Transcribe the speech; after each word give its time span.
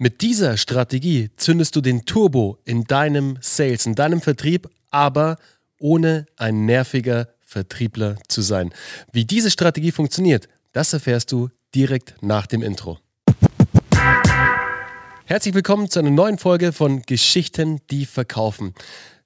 Mit 0.00 0.20
dieser 0.20 0.56
Strategie 0.56 1.32
zündest 1.34 1.74
du 1.74 1.80
den 1.80 2.04
Turbo 2.04 2.58
in 2.64 2.84
deinem 2.84 3.36
Sales, 3.40 3.84
in 3.84 3.96
deinem 3.96 4.20
Vertrieb, 4.20 4.68
aber 4.92 5.38
ohne 5.80 6.26
ein 6.36 6.66
nerviger 6.66 7.26
Vertriebler 7.40 8.14
zu 8.28 8.40
sein. 8.40 8.72
Wie 9.10 9.24
diese 9.24 9.50
Strategie 9.50 9.90
funktioniert, 9.90 10.48
das 10.70 10.92
erfährst 10.92 11.32
du 11.32 11.48
direkt 11.74 12.14
nach 12.20 12.46
dem 12.46 12.62
Intro. 12.62 13.00
Herzlich 15.24 15.54
willkommen 15.54 15.90
zu 15.90 15.98
einer 15.98 16.10
neuen 16.10 16.38
Folge 16.38 16.72
von 16.72 17.02
Geschichten, 17.02 17.80
die 17.90 18.06
verkaufen. 18.06 18.74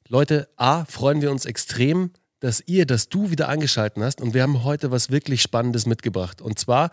Leute, 0.08 0.48
A, 0.56 0.86
freuen 0.86 1.20
wir 1.20 1.30
uns 1.32 1.44
extrem, 1.44 2.12
dass 2.40 2.62
ihr, 2.64 2.86
dass 2.86 3.10
du 3.10 3.30
wieder 3.30 3.50
eingeschaltet 3.50 4.02
hast 4.02 4.22
und 4.22 4.32
wir 4.32 4.40
haben 4.42 4.64
heute 4.64 4.90
was 4.90 5.10
wirklich 5.10 5.42
Spannendes 5.42 5.84
mitgebracht. 5.84 6.40
Und 6.40 6.58
zwar 6.58 6.90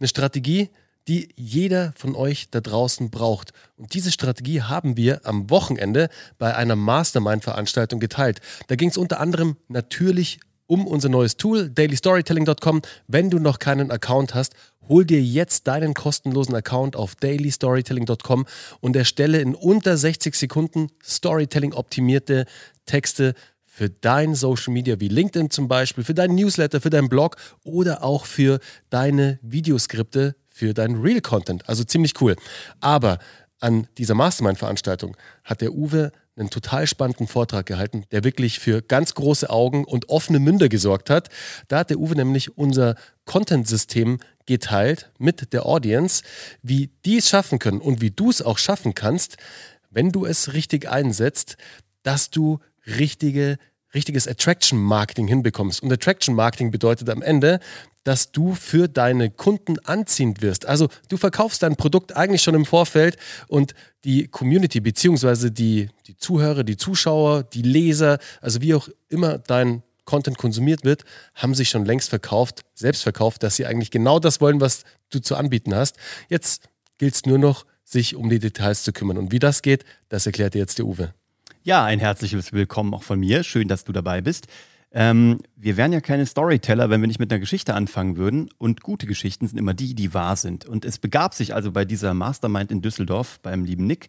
eine 0.00 0.08
Strategie, 0.08 0.70
die 1.08 1.28
jeder 1.36 1.92
von 1.96 2.14
euch 2.14 2.50
da 2.50 2.60
draußen 2.60 3.10
braucht. 3.10 3.52
Und 3.76 3.94
diese 3.94 4.12
Strategie 4.12 4.62
haben 4.62 4.96
wir 4.96 5.26
am 5.26 5.50
Wochenende 5.50 6.08
bei 6.38 6.54
einer 6.54 6.76
Mastermind-Veranstaltung 6.76 8.00
geteilt. 8.00 8.40
Da 8.68 8.76
ging 8.76 8.90
es 8.90 8.96
unter 8.96 9.20
anderem 9.20 9.56
natürlich 9.68 10.40
um 10.66 10.86
unser 10.86 11.08
neues 11.08 11.36
Tool, 11.36 11.68
dailystorytelling.com. 11.70 12.82
Wenn 13.06 13.30
du 13.30 13.38
noch 13.38 13.58
keinen 13.58 13.90
Account 13.90 14.34
hast, 14.34 14.54
hol 14.88 15.04
dir 15.04 15.20
jetzt 15.20 15.66
deinen 15.66 15.92
kostenlosen 15.92 16.54
Account 16.54 16.96
auf 16.96 17.14
dailystorytelling.com 17.16 18.46
und 18.80 18.96
erstelle 18.96 19.40
in 19.40 19.54
unter 19.54 19.96
60 19.96 20.34
Sekunden 20.34 20.88
Storytelling-optimierte 21.04 22.46
Texte 22.86 23.34
für 23.66 23.88
dein 23.88 24.34
Social 24.34 24.72
Media 24.72 25.00
wie 25.00 25.08
LinkedIn 25.08 25.50
zum 25.50 25.66
Beispiel, 25.66 26.04
für 26.04 26.14
deinen 26.14 26.34
Newsletter, 26.34 26.80
für 26.80 26.90
deinen 26.90 27.08
Blog 27.08 27.36
oder 27.64 28.02
auch 28.02 28.26
für 28.26 28.58
deine 28.90 29.38
Videoskripte 29.42 30.36
für 30.52 30.74
deinen 30.74 31.00
Real-Content. 31.00 31.68
Also 31.68 31.84
ziemlich 31.84 32.20
cool. 32.20 32.36
Aber 32.80 33.18
an 33.60 33.86
dieser 33.96 34.14
Mastermind-Veranstaltung 34.14 35.16
hat 35.44 35.60
der 35.60 35.72
Uwe 35.72 36.12
einen 36.36 36.50
total 36.50 36.86
spannenden 36.86 37.28
Vortrag 37.28 37.66
gehalten, 37.66 38.04
der 38.10 38.24
wirklich 38.24 38.58
für 38.58 38.82
ganz 38.82 39.14
große 39.14 39.50
Augen 39.50 39.84
und 39.84 40.08
offene 40.08 40.38
Münder 40.38 40.68
gesorgt 40.68 41.10
hat. 41.10 41.28
Da 41.68 41.80
hat 41.80 41.90
der 41.90 41.98
Uwe 41.98 42.16
nämlich 42.16 42.56
unser 42.56 42.96
Content-System 43.26 44.18
geteilt 44.46 45.10
mit 45.18 45.52
der 45.52 45.66
Audience, 45.66 46.22
wie 46.62 46.90
die 47.04 47.18
es 47.18 47.28
schaffen 47.28 47.58
können 47.58 47.80
und 47.80 48.00
wie 48.00 48.10
du 48.10 48.30
es 48.30 48.42
auch 48.42 48.58
schaffen 48.58 48.94
kannst, 48.94 49.36
wenn 49.90 50.10
du 50.10 50.24
es 50.24 50.54
richtig 50.54 50.88
einsetzt, 50.88 51.56
dass 52.02 52.30
du 52.30 52.58
richtige 52.86 53.58
richtiges 53.94 54.26
Attraction 54.26 54.78
Marketing 54.78 55.28
hinbekommst. 55.28 55.82
Und 55.82 55.92
Attraction 55.92 56.34
Marketing 56.34 56.70
bedeutet 56.70 57.10
am 57.10 57.22
Ende, 57.22 57.60
dass 58.04 58.32
du 58.32 58.54
für 58.54 58.88
deine 58.88 59.30
Kunden 59.30 59.78
anziehend 59.80 60.42
wirst. 60.42 60.66
Also 60.66 60.88
du 61.08 61.16
verkaufst 61.16 61.62
dein 61.62 61.76
Produkt 61.76 62.16
eigentlich 62.16 62.42
schon 62.42 62.54
im 62.54 62.64
Vorfeld 62.64 63.16
und 63.48 63.74
die 64.04 64.28
Community 64.28 64.80
beziehungsweise 64.80 65.50
die, 65.50 65.88
die 66.06 66.16
Zuhörer, 66.16 66.64
die 66.64 66.76
Zuschauer, 66.76 67.44
die 67.44 67.62
Leser, 67.62 68.18
also 68.40 68.60
wie 68.60 68.74
auch 68.74 68.88
immer 69.08 69.38
dein 69.38 69.82
Content 70.04 70.36
konsumiert 70.36 70.84
wird, 70.84 71.04
haben 71.34 71.54
sich 71.54 71.68
schon 71.68 71.84
längst 71.84 72.08
verkauft, 72.08 72.62
selbst 72.74 73.02
verkauft, 73.02 73.42
dass 73.42 73.56
sie 73.56 73.66
eigentlich 73.66 73.90
genau 73.90 74.18
das 74.18 74.40
wollen, 74.40 74.60
was 74.60 74.82
du 75.10 75.20
zu 75.20 75.36
anbieten 75.36 75.74
hast. 75.74 75.96
Jetzt 76.28 76.68
gilt 76.98 77.14
es 77.14 77.24
nur 77.24 77.38
noch, 77.38 77.64
sich 77.84 78.16
um 78.16 78.28
die 78.28 78.38
Details 78.38 78.82
zu 78.82 78.92
kümmern. 78.92 79.18
Und 79.18 79.32
wie 79.32 79.38
das 79.38 79.62
geht, 79.62 79.84
das 80.08 80.26
erklärt 80.26 80.54
dir 80.54 80.58
jetzt 80.58 80.78
der 80.78 80.86
Uwe. 80.86 81.14
Ja, 81.62 81.84
ein 81.84 82.00
herzliches 82.00 82.52
Willkommen 82.52 82.92
auch 82.94 83.02
von 83.02 83.20
mir. 83.20 83.44
Schön, 83.44 83.68
dass 83.68 83.84
du 83.84 83.92
dabei 83.92 84.20
bist. 84.20 84.46
Ähm, 84.94 85.38
wir 85.56 85.76
wären 85.76 85.92
ja 85.92 86.00
keine 86.00 86.26
Storyteller, 86.26 86.90
wenn 86.90 87.00
wir 87.00 87.08
nicht 87.08 87.18
mit 87.18 87.32
einer 87.32 87.40
Geschichte 87.40 87.74
anfangen 87.74 88.16
würden. 88.16 88.50
Und 88.58 88.82
gute 88.82 89.06
Geschichten 89.06 89.46
sind 89.46 89.58
immer 89.58 89.74
die, 89.74 89.94
die 89.94 90.12
wahr 90.12 90.36
sind. 90.36 90.66
Und 90.66 90.84
es 90.84 90.98
begab 90.98 91.34
sich 91.34 91.54
also 91.54 91.72
bei 91.72 91.84
dieser 91.84 92.12
Mastermind 92.14 92.70
in 92.70 92.82
Düsseldorf 92.82 93.40
beim 93.40 93.64
lieben 93.64 93.86
Nick, 93.86 94.08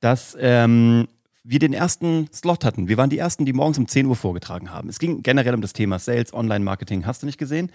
dass 0.00 0.36
ähm, 0.38 1.08
wir 1.42 1.58
den 1.58 1.72
ersten 1.72 2.28
Slot 2.32 2.64
hatten. 2.64 2.88
Wir 2.88 2.98
waren 2.98 3.10
die 3.10 3.18
ersten, 3.18 3.46
die 3.46 3.54
morgens 3.54 3.78
um 3.78 3.88
10 3.88 4.06
Uhr 4.06 4.16
vorgetragen 4.16 4.70
haben. 4.70 4.88
Es 4.90 4.98
ging 4.98 5.22
generell 5.22 5.54
um 5.54 5.62
das 5.62 5.72
Thema 5.72 5.98
Sales, 5.98 6.34
Online-Marketing. 6.34 7.06
Hast 7.06 7.22
du 7.22 7.26
nicht 7.26 7.38
gesehen? 7.38 7.72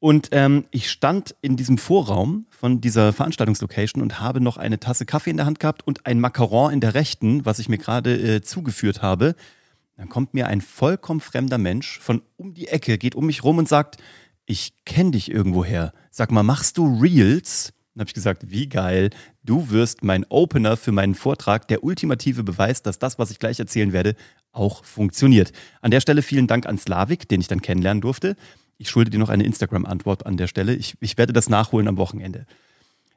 Und 0.00 0.28
ähm, 0.32 0.64
ich 0.70 0.90
stand 0.90 1.34
in 1.40 1.56
diesem 1.56 1.78
Vorraum 1.78 2.46
von 2.50 2.80
dieser 2.80 3.12
Veranstaltungslocation 3.12 4.02
und 4.02 4.20
habe 4.20 4.40
noch 4.40 4.56
eine 4.56 4.80
Tasse 4.80 5.06
Kaffee 5.06 5.30
in 5.30 5.36
der 5.36 5.46
Hand 5.46 5.60
gehabt 5.60 5.86
und 5.86 6.06
ein 6.06 6.20
Macaron 6.20 6.72
in 6.72 6.80
der 6.80 6.94
rechten, 6.94 7.46
was 7.46 7.60
ich 7.60 7.68
mir 7.68 7.78
gerade 7.78 8.16
äh, 8.16 8.42
zugeführt 8.42 9.00
habe. 9.00 9.36
Dann 9.96 10.08
kommt 10.08 10.34
mir 10.34 10.48
ein 10.48 10.60
vollkommen 10.60 11.20
fremder 11.20 11.58
Mensch 11.58 11.98
von 12.00 12.22
um 12.36 12.54
die 12.54 12.68
Ecke, 12.68 12.98
geht 12.98 13.14
um 13.14 13.26
mich 13.26 13.44
rum 13.44 13.58
und 13.58 13.68
sagt, 13.68 13.98
ich 14.46 14.72
kenne 14.84 15.12
dich 15.12 15.30
irgendwoher. 15.30 15.92
Sag 16.10 16.30
mal, 16.30 16.42
machst 16.42 16.78
du 16.78 17.00
Reels? 17.00 17.72
Dann 17.94 18.00
habe 18.00 18.08
ich 18.08 18.14
gesagt, 18.14 18.50
wie 18.50 18.68
geil, 18.68 19.10
du 19.44 19.70
wirst 19.70 20.02
mein 20.02 20.24
Opener 20.28 20.76
für 20.76 20.90
meinen 20.90 21.14
Vortrag, 21.14 21.68
der 21.68 21.84
ultimative 21.84 22.42
Beweis, 22.42 22.82
dass 22.82 22.98
das, 22.98 23.20
was 23.20 23.30
ich 23.30 23.38
gleich 23.38 23.60
erzählen 23.60 23.92
werde, 23.92 24.16
auch 24.50 24.84
funktioniert. 24.84 25.52
An 25.80 25.92
der 25.92 26.00
Stelle 26.00 26.22
vielen 26.22 26.48
Dank 26.48 26.66
an 26.66 26.76
Slavik, 26.76 27.28
den 27.28 27.40
ich 27.40 27.46
dann 27.46 27.62
kennenlernen 27.62 28.00
durfte. 28.00 28.34
Ich 28.78 28.90
schulde 28.90 29.12
dir 29.12 29.18
noch 29.18 29.28
eine 29.28 29.44
Instagram-Antwort 29.44 30.26
an 30.26 30.36
der 30.36 30.48
Stelle. 30.48 30.74
Ich, 30.74 30.96
ich 31.00 31.16
werde 31.16 31.32
das 31.32 31.48
nachholen 31.48 31.86
am 31.86 31.96
Wochenende. 31.96 32.46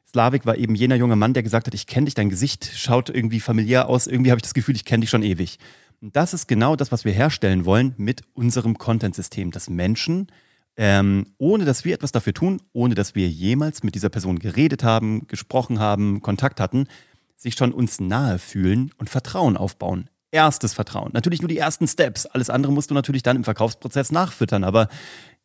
Slavik 0.08 0.46
war 0.46 0.58
eben 0.58 0.76
jener 0.76 0.96
junge 0.96 1.16
Mann, 1.16 1.34
der 1.34 1.44
gesagt 1.44 1.68
hat, 1.68 1.74
ich 1.74 1.88
kenne 1.88 2.06
dich, 2.06 2.14
dein 2.14 2.30
Gesicht 2.30 2.72
schaut 2.76 3.10
irgendwie 3.10 3.40
familiär 3.40 3.90
aus, 3.90 4.08
irgendwie 4.08 4.32
habe 4.32 4.40
ich 4.40 4.44
das 4.44 4.54
Gefühl, 4.54 4.76
ich 4.76 4.86
kenne 4.86 5.02
dich 5.02 5.10
schon 5.10 5.24
ewig. 5.24 5.58
Und 6.02 6.16
das 6.16 6.34
ist 6.34 6.48
genau 6.48 6.76
das, 6.76 6.92
was 6.92 7.06
wir 7.06 7.12
herstellen 7.12 7.66
wollen 7.66 7.94
mit 7.98 8.22
unserem 8.34 8.78
Content-System, 8.78 9.52
dass 9.52 9.70
Menschen, 9.70 10.28
ähm, 10.76 11.34
ohne 11.38 11.66
dass 11.66 11.86
wir 11.86 11.96
etwas 11.96 12.12
dafür 12.12 12.34
tun, 12.34 12.62
ohne 12.72 12.94
dass 12.94 13.16
wir 13.16 13.28
jemals 13.28 13.82
mit 13.84 13.96
dieser 13.96 14.10
Person 14.10 14.38
geredet 14.38 14.84
haben, 14.84 15.26
gesprochen 15.28 15.80
haben, 15.80 16.22
Kontakt 16.22 16.60
hatten, 16.60 16.88
sich 17.36 17.56
schon 17.56 17.72
uns 17.72 18.00
nahe 18.00 18.38
fühlen 18.38 18.92
und 18.98 19.10
Vertrauen 19.10 19.58
aufbauen. 19.58 20.10
Erstes 20.30 20.74
Vertrauen. 20.74 21.12
Natürlich 21.14 21.42
nur 21.42 21.48
die 21.48 21.58
ersten 21.58 21.88
Steps. 21.88 22.26
Alles 22.26 22.50
andere 22.50 22.74
musst 22.74 22.92
du 22.92 22.94
natürlich 22.94 23.24
dann 23.24 23.38
im 23.38 23.44
Verkaufsprozess 23.44 24.12
nachfüttern. 24.12 24.64
Aber 24.66 24.90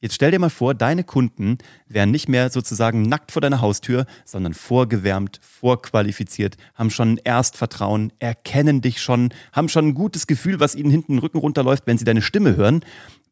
Jetzt 0.02 0.16
stell 0.16 0.32
dir 0.32 0.40
mal 0.40 0.50
vor, 0.50 0.74
deine 0.74 1.04
Kunden 1.04 1.58
wären 1.86 2.10
nicht 2.10 2.28
mehr 2.28 2.50
sozusagen 2.50 3.02
nackt 3.02 3.30
vor 3.30 3.40
deiner 3.40 3.60
Haustür, 3.60 4.04
sondern 4.24 4.52
vorgewärmt, 4.52 5.38
vorqualifiziert, 5.40 6.56
haben 6.74 6.90
schon 6.90 7.12
ein 7.12 7.20
Erstvertrauen, 7.22 8.12
erkennen 8.18 8.80
dich 8.80 9.00
schon, 9.00 9.32
haben 9.52 9.68
schon 9.68 9.86
ein 9.86 9.94
gutes 9.94 10.26
Gefühl, 10.26 10.58
was 10.58 10.74
ihnen 10.74 10.90
hinten 10.90 11.12
den 11.12 11.18
Rücken 11.20 11.38
runterläuft, 11.38 11.86
wenn 11.86 11.98
sie 11.98 12.04
deine 12.04 12.20
Stimme 12.20 12.56
hören, 12.56 12.84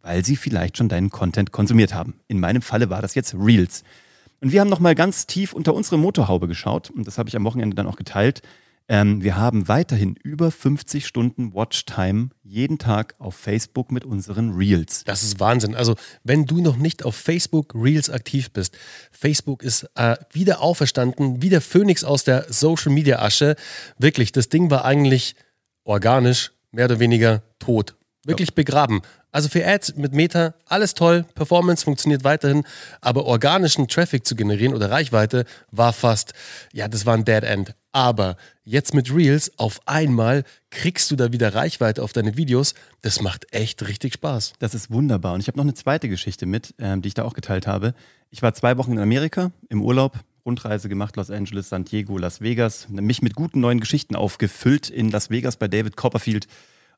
weil 0.03 0.25
sie 0.25 0.37
vielleicht 0.37 0.79
schon 0.79 0.89
deinen 0.89 1.11
Content 1.11 1.51
konsumiert 1.51 1.93
haben. 1.93 2.15
In 2.29 2.39
meinem 2.39 2.63
Falle 2.63 2.89
war 2.89 3.03
das 3.03 3.17
jetzt 3.17 3.35
Reels. 3.35 3.83
Und 4.41 4.53
wir 4.53 4.61
haben 4.61 4.71
nochmal 4.71 4.95
ganz 4.95 5.27
tief 5.27 5.53
unter 5.53 5.75
unsere 5.75 5.99
Motorhaube 5.99 6.47
geschaut 6.47 6.89
und 6.89 7.05
das 7.05 7.19
habe 7.19 7.29
ich 7.29 7.35
am 7.35 7.43
Wochenende 7.43 7.75
dann 7.75 7.89
auch 7.89 7.97
geteilt. 7.97 8.43
Ähm, 8.91 9.23
wir 9.23 9.37
haben 9.37 9.69
weiterhin 9.69 10.17
über 10.17 10.51
50 10.51 11.07
Stunden 11.07 11.55
Watchtime 11.55 12.31
jeden 12.43 12.77
Tag 12.77 13.15
auf 13.21 13.37
Facebook 13.37 13.93
mit 13.93 14.05
unseren 14.05 14.51
Reels. 14.51 15.05
Das 15.05 15.23
ist 15.23 15.39
Wahnsinn. 15.39 15.77
Also, 15.77 15.95
wenn 16.25 16.45
du 16.45 16.61
noch 16.61 16.77
nicht 16.77 17.05
auf 17.05 17.15
Facebook 17.15 17.73
Reels 17.77 18.11
aktiv 18.11 18.51
bist, 18.51 18.77
Facebook 19.13 19.63
ist 19.63 19.89
äh, 19.95 20.17
wieder 20.33 20.61
auferstanden, 20.61 21.41
wie 21.41 21.51
der 21.51 21.61
Phönix 21.61 22.03
aus 22.03 22.25
der 22.25 22.53
Social 22.53 22.91
Media 22.91 23.21
Asche. 23.21 23.55
Wirklich, 23.97 24.33
das 24.33 24.49
Ding 24.49 24.73
war 24.73 24.85
eigentlich 24.85 25.37
organisch, 25.85 26.51
mehr 26.73 26.87
oder 26.87 26.99
weniger 26.99 27.45
tot. 27.61 27.95
Wirklich 28.25 28.51
ja. 28.51 28.55
begraben. 28.55 29.01
Also 29.33 29.49
für 29.49 29.67
Ads 29.67 29.97
mit 29.97 30.13
Meta, 30.13 30.55
alles 30.67 30.95
toll, 30.95 31.25
Performance 31.35 31.85
funktioniert 31.85 32.25
weiterhin, 32.25 32.65
aber 33.01 33.25
organischen 33.25 33.89
Traffic 33.89 34.27
zu 34.27 34.35
generieren 34.35 34.75
oder 34.75 34.91
Reichweite 34.91 35.45
war 35.71 35.93
fast, 35.93 36.35
ja, 36.73 36.89
das 36.89 37.07
war 37.07 37.15
ein 37.15 37.25
Dead 37.25 37.45
End. 37.45 37.75
Aber 37.93 38.37
jetzt 38.65 38.95
mit 38.95 39.13
Reels 39.15 39.53
auf 39.59 39.81
einmal 39.87 40.45
kriegst 40.71 41.11
du 41.11 41.17
da 41.17 41.33
wieder 41.33 41.55
Reichweite 41.55 42.03
auf 42.03 42.13
deine 42.13 42.37
Videos. 42.37 42.75
Das 43.03 43.21
macht 43.21 43.53
echt 43.53 43.87
richtig 43.89 44.15
Spaß. 44.15 44.53
Das 44.59 44.75
ist 44.75 44.91
wunderbar. 44.91 45.35
Und 45.35 45.41
ich 45.41 45.49
habe 45.49 45.57
noch 45.57 45.65
eine 45.65 45.75
zweite 45.75 46.09
Geschichte 46.09 46.47
mit, 46.47 46.75
ähm, 46.79 47.03
die 47.03 47.09
ich 47.09 47.15
da 47.15 47.25
auch 47.25 47.35
geteilt 47.35 47.67
habe. 47.67 47.95
Ich 48.31 48.43
war 48.43 48.55
zwei 48.55 48.77
Wochen 48.77 48.93
in 48.93 48.99
Amerika 48.99 49.51
im 49.69 49.83
Urlaub, 49.83 50.19
Rundreise 50.45 50.89
gemacht, 50.89 51.17
Los 51.17 51.31
Angeles, 51.31 51.69
San 51.69 51.85
Diego, 51.85 52.17
Las 52.19 52.41
Vegas, 52.41 52.89
mich 52.89 53.23
mit 53.23 53.35
guten 53.35 53.61
neuen 53.61 53.81
Geschichten 53.81 54.15
aufgefüllt 54.15 54.89
in 54.91 55.11
Las 55.11 55.31
Vegas 55.31 55.57
bei 55.57 55.69
David 55.69 55.97
Copperfield 55.97 56.47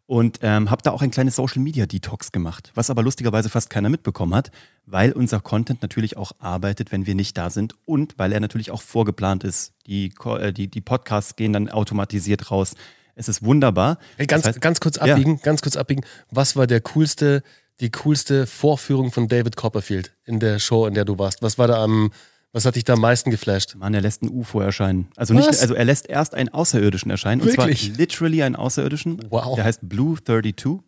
und 0.07 0.41
ähm, 0.43 0.71
habe 0.71 0.83
da 0.83 0.91
auch 0.91 1.03
ein 1.03 1.11
kleines 1.11 1.37
Social 1.37 1.63
Media 1.63 1.87
Detox 1.87 2.33
gemacht, 2.33 2.73
was 2.75 2.91
aber 2.91 3.03
lustigerweise 3.03 3.49
fast 3.49 3.71
keiner 3.71 3.89
mitbekommen 3.89 4.35
hat, 4.35 4.51
weil 4.87 5.13
unser 5.13 5.41
Content 5.41 5.83
natürlich 5.83 6.17
auch 6.17 6.33
arbeitet, 6.39 6.93
wenn 6.93 7.07
wir 7.07 7.15
nicht 7.15 7.39
da 7.39 7.51
sind 7.51 7.75
und 7.85 8.19
weil 8.19 8.33
er 8.33 8.41
natürlich 8.41 8.71
auch 8.71 8.83
vorgeplant 8.83 9.45
ist. 9.45 9.73
Die, 9.87 10.13
äh, 10.25 10.53
die, 10.53 10.69
die 10.69 10.81
Podcasts 10.81 11.37
gehen 11.37 11.53
dann 11.53 11.69
automatisiert 11.69 12.51
raus. 12.51 12.75
Es 13.15 13.29
ist 13.29 13.43
wunderbar. 13.45 13.99
Hey, 14.17 14.27
ganz, 14.27 14.43
das 14.43 14.55
heißt, 14.55 14.61
ganz 14.61 14.81
kurz 14.81 14.99
abbiegen, 14.99 15.37
ja. 15.37 15.43
ganz 15.43 15.63
kurz 15.63 15.77
abbiegen. 15.77 16.03
Was 16.31 16.57
war 16.57 16.67
der 16.67 16.81
coolste, 16.81 17.43
die 17.81 17.91
coolste 17.91 18.47
Vorführung 18.47 19.13
von 19.13 19.29
David 19.29 19.57
Copperfield 19.57 20.13
in 20.25 20.41
der 20.41 20.59
Show, 20.59 20.87
in 20.87 20.95
der 20.95 21.05
du 21.05 21.19
warst? 21.19 21.43
Was 21.43 21.59
war 21.59 21.69
da 21.69 21.83
am 21.83 22.11
was 22.53 22.67
hat 22.67 22.77
dich 22.77 22.85
da 22.85 22.93
am 22.95 23.01
meisten 23.01 23.31
geflasht? 23.31 23.77
Mann, 23.77 23.95
er 23.95 24.03
lässt 24.03 24.23
ein 24.23 24.29
UFO 24.29 24.61
erscheinen. 24.61 25.09
Also, 25.17 25.33
nicht, 25.33 25.49
also 25.49 25.75
er 25.75 25.85
lässt 25.85 26.09
erst 26.09 26.35
einen 26.35 26.51
Außerirdischen 26.51 27.11
erscheinen. 27.11 27.43
Wirklich? 27.43 27.89
Und 27.89 27.95
zwar 27.95 27.99
literally 27.99 28.43
einen 28.43 28.57
Außerirdischen. 28.57 29.25
Wow. 29.31 29.55
Der 29.57 29.65
heißt 29.65 29.81
Blue 29.89 30.19
32. 30.23 30.81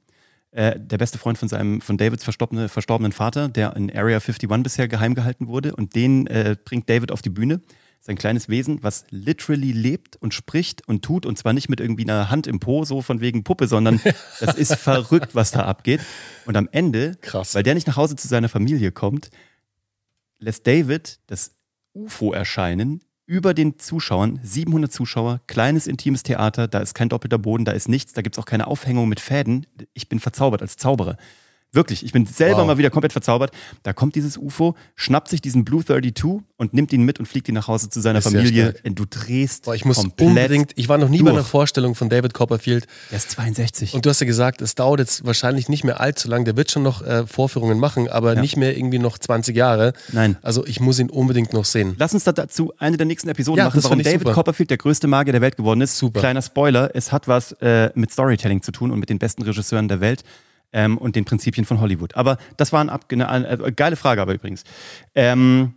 Äh, 0.51 0.79
der 0.79 0.99
beste 0.99 1.19
Freund 1.19 1.39
von 1.39 1.49
seinem, 1.49 1.81
von 1.81 1.97
Davids 1.97 2.23
verstorbene, 2.23 2.69
verstorbenen 2.69 3.13
Vater, 3.13 3.49
der 3.49 3.75
in 3.77 3.91
Area 3.91 4.19
51 4.19 4.49
bisher 4.63 4.89
geheim 4.89 5.15
gehalten 5.15 5.49
wurde. 5.49 5.75
Und 5.75 5.95
den 5.95 6.27
äh, 6.27 6.55
bringt 6.63 6.89
David 6.89 7.11
auf 7.11 7.23
die 7.23 7.31
Bühne. 7.31 7.61
Sein 7.99 8.17
kleines 8.17 8.51
Wesen, 8.51 8.83
was 8.83 9.07
literally 9.09 9.73
lebt 9.73 10.17
und 10.17 10.35
spricht 10.35 10.87
und 10.87 11.03
tut 11.03 11.25
und 11.25 11.39
zwar 11.39 11.55
nicht 11.55 11.71
mit 11.71 11.81
irgendwie 11.81 12.03
einer 12.03 12.29
Hand 12.29 12.47
im 12.47 12.61
Po, 12.61 12.85
so 12.85 13.01
von 13.01 13.23
wegen 13.23 13.45
Puppe, 13.45 13.67
sondern 13.67 13.99
das 14.41 14.57
ist 14.57 14.75
verrückt, 14.75 15.35
was 15.35 15.53
da 15.53 15.61
abgeht. 15.61 16.03
Und 16.45 16.55
am 16.59 16.69
Ende, 16.71 17.17
Krass. 17.23 17.55
weil 17.55 17.63
der 17.63 17.73
nicht 17.73 17.87
nach 17.87 17.97
Hause 17.97 18.15
zu 18.17 18.29
seiner 18.29 18.51
Familie 18.51 18.93
kommt, 18.93 19.31
lässt 20.39 20.67
David 20.67 21.21
das 21.27 21.57
UFO 21.95 22.33
erscheinen 22.33 23.03
über 23.27 23.55
den 23.55 23.79
Zuschauern, 23.79 24.39
700 24.43 24.93
Zuschauer, 24.93 25.41
kleines 25.47 25.87
intimes 25.87 26.23
Theater, 26.23 26.69
da 26.69 26.81
ist 26.81 26.95
kein 26.95 27.09
doppelter 27.09 27.39
Boden, 27.39 27.65
da 27.65 27.73
ist 27.73 27.89
nichts, 27.89 28.13
da 28.13 28.23
gibt 28.23 28.37
es 28.37 28.43
auch 28.43 28.47
keine 28.47 28.67
Aufhängung 28.67 29.09
mit 29.09 29.21
Fäden. 29.21 29.67
Ich 29.95 30.09
bin 30.09 30.21
verzaubert 30.21 30.61
als 30.61 30.77
Zauberer. 30.77 31.17
Wirklich, 31.75 32.05
ich 32.05 32.13
bin 32.13 32.27
selber 32.27 32.61
Wow. 32.61 32.67
mal 32.69 32.79
wieder 32.79 32.91
komplett 32.91 33.13
verzaubert. 33.13 33.51
Da 33.83 33.93
kommt 33.93 34.15
dieses 34.15 34.37
UFO, 34.39 34.75
schnappt 34.95 35.29
sich 35.29 35.41
diesen 35.43 35.65
Blue 35.65 35.85
32 35.85 36.43
und 36.57 36.73
nimmt 36.75 36.93
ihn 36.93 37.03
mit 37.03 37.19
und 37.19 37.27
fliegt 37.27 37.49
ihn 37.49 37.55
nach 37.55 37.69
Hause 37.69 37.89
zu 37.91 38.01
seiner 38.01 38.23
Familie. 38.23 38.75
Und 38.85 38.99
du 38.99 39.05
drehst 39.09 39.65
Boah, 39.65 39.75
ich 39.75 39.85
muss 39.85 39.97
komplett. 39.97 40.29
unbedingt, 40.29 40.73
ich 40.77 40.89
war 40.89 40.99
noch 40.99 41.09
nie 41.09 41.19
bei 41.19 41.25
durch. 41.31 41.35
einer 41.37 41.45
Vorstellung 41.45 41.95
von 41.95 42.09
David 42.09 42.33
Copperfield 42.35 42.87
Der 43.11 43.19
ist 43.19 43.31
62. 43.31 43.95
und 43.95 44.07
du 44.07 44.11
hast 44.11 44.21
ja 44.21 44.27
gesagt, 44.27 44.63
es 44.63 44.75
dauert 44.75 45.01
jetzt 45.01 45.25
wahrscheinlich 45.27 45.69
nicht 45.69 45.85
mehr 45.85 46.01
allzu 46.01 46.29
lang. 46.29 46.45
Der 46.45 46.57
wird 46.57 46.71
schon 46.71 46.83
noch 46.83 47.03
äh, 47.03 47.27
Vorführungen 47.27 47.79
machen, 47.79 48.09
aber 48.09 48.35
Ja. 48.35 48.41
nicht 48.41 48.57
mehr 48.57 48.77
irgendwie 48.77 48.99
noch 48.99 49.19
20 49.19 49.57
Jahre. 49.57 49.93
Nein. 50.13 50.37
Also 50.43 50.65
ich 50.67 50.81
muss 50.81 50.99
ihn 50.99 51.11
unbedingt 51.11 51.53
noch 51.53 51.65
sehen. 51.65 51.97
Lass 51.99 52.15
uns 52.15 52.25
da 52.25 52.33
dazu 52.33 52.73
eine 52.79 52.97
der 52.97 53.07
nächsten 53.07 53.29
Episoden 53.29 53.59
Ja, 53.59 53.65
machen, 53.65 53.77
das 53.77 53.85
warum 53.85 54.03
David 54.03 54.21
super. 54.21 54.33
Copperfield 54.35 54.71
der 54.71 54.79
größte 54.79 55.07
Magier 55.09 55.33
der 55.33 55.41
Welt 55.43 55.57
geworden 55.57 55.81
ist. 55.81 55.99
Super. 55.99 56.21
Kleiner 56.21 56.43
Spoiler, 56.43 56.91
es 56.95 57.11
hat 57.13 57.27
was 57.29 57.53
äh, 57.61 57.91
mit 57.95 58.13
Storytelling 58.13 58.63
zu 58.63 58.71
tun 58.73 58.91
und 58.91 58.99
mit 59.01 59.09
den 59.11 59.19
besten 59.19 59.43
Regisseuren 59.43 59.89
der 59.89 60.01
Welt 60.01 60.23
ähm, 60.75 60.99
und 60.99 61.17
den 61.17 61.25
Prinzipien 61.25 61.65
von 61.65 61.81
Hollywood. 61.81 62.17
Aber 62.17 62.37
das 62.59 62.73
war 62.73 62.81
ein 62.81 62.91
eine, 62.91 63.49
äh, 63.49 63.73
geile 63.73 63.97
Frage 63.97 64.21
aber 64.21 64.35
übrigens. 64.35 64.65
Ähm, 65.15 65.75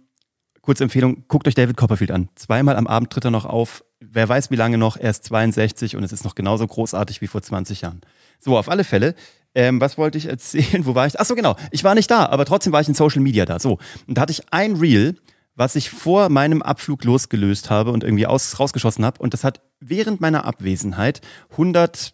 kurze 0.62 0.84
Empfehlung, 0.84 1.24
guckt 1.30 1.48
euch 1.48 1.56
David 1.56 1.78
Copperfield 1.78 2.12
an. 2.12 2.28
Zweimal 2.36 2.76
am 2.76 2.88
Abend 2.88 3.12
tritt 3.12 3.24
er 3.24 3.32
noch 3.32 3.46
auf. 3.46 3.86
Wer 4.00 4.28
weiß 4.28 4.52
wie 4.52 4.56
lange 4.56 4.78
noch, 4.78 4.98
er 4.98 5.12
ist 5.12 5.24
62 5.24 5.96
und 5.96 6.04
es 6.04 6.12
ist 6.12 6.26
noch 6.26 6.36
genauso 6.36 6.68
großartig 6.68 7.22
wie 7.22 7.28
vor 7.28 7.42
20 7.42 7.82
Jahren. 7.82 8.02
So, 8.40 8.58
auf 8.58 8.70
alle 8.70 8.84
Fälle. 8.84 9.16
Ähm, 9.56 9.80
was 9.80 9.98
wollte 9.98 10.18
ich 10.18 10.28
erzählen? 10.28 10.86
Wo 10.86 10.94
war 10.94 11.08
ich? 11.08 11.20
Achso, 11.20 11.36
genau. 11.36 11.56
Ich 11.72 11.84
war 11.84 11.96
nicht 11.96 12.12
da, 12.12 12.26
aber 12.26 12.46
trotzdem 12.46 12.74
war 12.74 12.82
ich 12.82 12.88
in 12.88 12.94
Social 12.94 13.22
Media 13.22 13.46
da. 13.46 13.60
So. 13.60 13.80
Und 14.08 14.18
da 14.18 14.22
hatte 14.22 14.32
ich 14.32 14.52
ein 14.52 14.76
Reel, 14.76 15.16
was 15.56 15.76
ich 15.76 15.90
vor 15.90 16.30
meinem 16.30 16.62
Abflug 16.62 17.04
losgelöst 17.04 17.70
habe 17.70 17.92
und 17.92 18.04
irgendwie 18.04 18.28
aus, 18.28 18.60
rausgeschossen 18.60 19.04
habe. 19.06 19.20
Und 19.20 19.34
das 19.34 19.44
hat 19.44 19.62
während 19.80 20.22
meiner 20.22 20.46
Abwesenheit 20.46 21.22
100, 21.52 22.14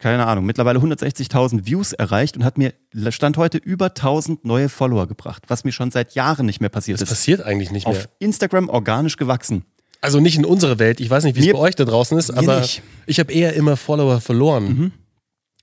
keine 0.00 0.26
Ahnung, 0.26 0.44
mittlerweile 0.46 0.78
160.000 0.80 1.66
Views 1.66 1.92
erreicht 1.92 2.36
und 2.36 2.44
hat 2.44 2.58
mir 2.58 2.72
Stand 3.10 3.36
heute 3.36 3.58
über 3.58 3.86
1000 3.86 4.44
neue 4.44 4.68
Follower 4.68 5.06
gebracht, 5.06 5.44
was 5.48 5.62
mir 5.64 5.72
schon 5.72 5.90
seit 5.90 6.14
Jahren 6.14 6.46
nicht 6.46 6.60
mehr 6.60 6.70
passiert 6.70 6.96
Das 7.00 7.02
ist. 7.08 7.10
passiert 7.10 7.42
eigentlich 7.42 7.70
nicht 7.70 7.86
mehr. 7.86 7.96
Auf 7.96 8.08
Instagram 8.18 8.68
organisch 8.68 9.16
gewachsen. 9.16 9.64
Also 10.00 10.18
nicht 10.18 10.36
in 10.38 10.46
unserer 10.46 10.78
Welt. 10.78 10.98
Ich 11.00 11.10
weiß 11.10 11.24
nicht, 11.24 11.36
wie 11.36 11.46
es 11.46 11.52
bei 11.52 11.58
euch 11.58 11.74
da 11.76 11.84
draußen 11.84 12.18
ist, 12.18 12.30
aber 12.30 12.60
nicht. 12.60 12.82
ich 13.06 13.20
habe 13.20 13.30
eher 13.32 13.52
immer 13.54 13.76
Follower 13.76 14.20
verloren. 14.20 14.64
Mhm. 14.64 14.92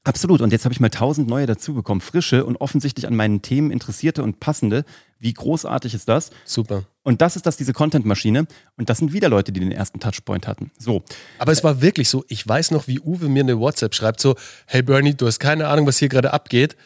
Absolut. 0.07 0.41
Und 0.41 0.51
jetzt 0.51 0.63
habe 0.63 0.73
ich 0.73 0.79
mal 0.79 0.87
1000 0.87 1.27
neue 1.27 1.45
dazubekommen. 1.45 2.01
Frische 2.01 2.45
und 2.45 2.55
offensichtlich 2.57 3.07
an 3.07 3.15
meinen 3.15 3.41
Themen 3.41 3.71
interessierte 3.71 4.23
und 4.23 4.39
passende. 4.39 4.85
Wie 5.19 5.33
großartig 5.33 5.93
ist 5.93 6.07
das? 6.07 6.29
Super. 6.45 6.85
Und 7.03 7.21
das 7.21 7.35
ist 7.35 7.45
das, 7.45 7.57
diese 7.57 7.73
Content-Maschine. 7.73 8.47
Und 8.77 8.89
das 8.89 8.99
sind 8.99 9.11
wieder 9.11 9.29
Leute, 9.29 9.51
die 9.51 9.59
den 9.59 9.71
ersten 9.71 9.99
Touchpoint 9.99 10.47
hatten. 10.47 10.71
So. 10.77 11.03
Aber 11.39 11.51
es 11.51 11.63
war 11.63 11.81
wirklich 11.81 12.09
so, 12.09 12.23
ich 12.29 12.47
weiß 12.47 12.71
noch, 12.71 12.87
wie 12.87 12.99
Uwe 12.99 13.27
mir 13.27 13.43
eine 13.43 13.59
WhatsApp 13.59 13.95
schreibt, 13.95 14.21
so, 14.21 14.35
hey 14.65 14.81
Bernie, 14.81 15.13
du 15.13 15.27
hast 15.27 15.39
keine 15.39 15.67
Ahnung, 15.67 15.85
was 15.87 15.97
hier 15.97 16.09
gerade 16.09 16.33
abgeht. 16.33 16.77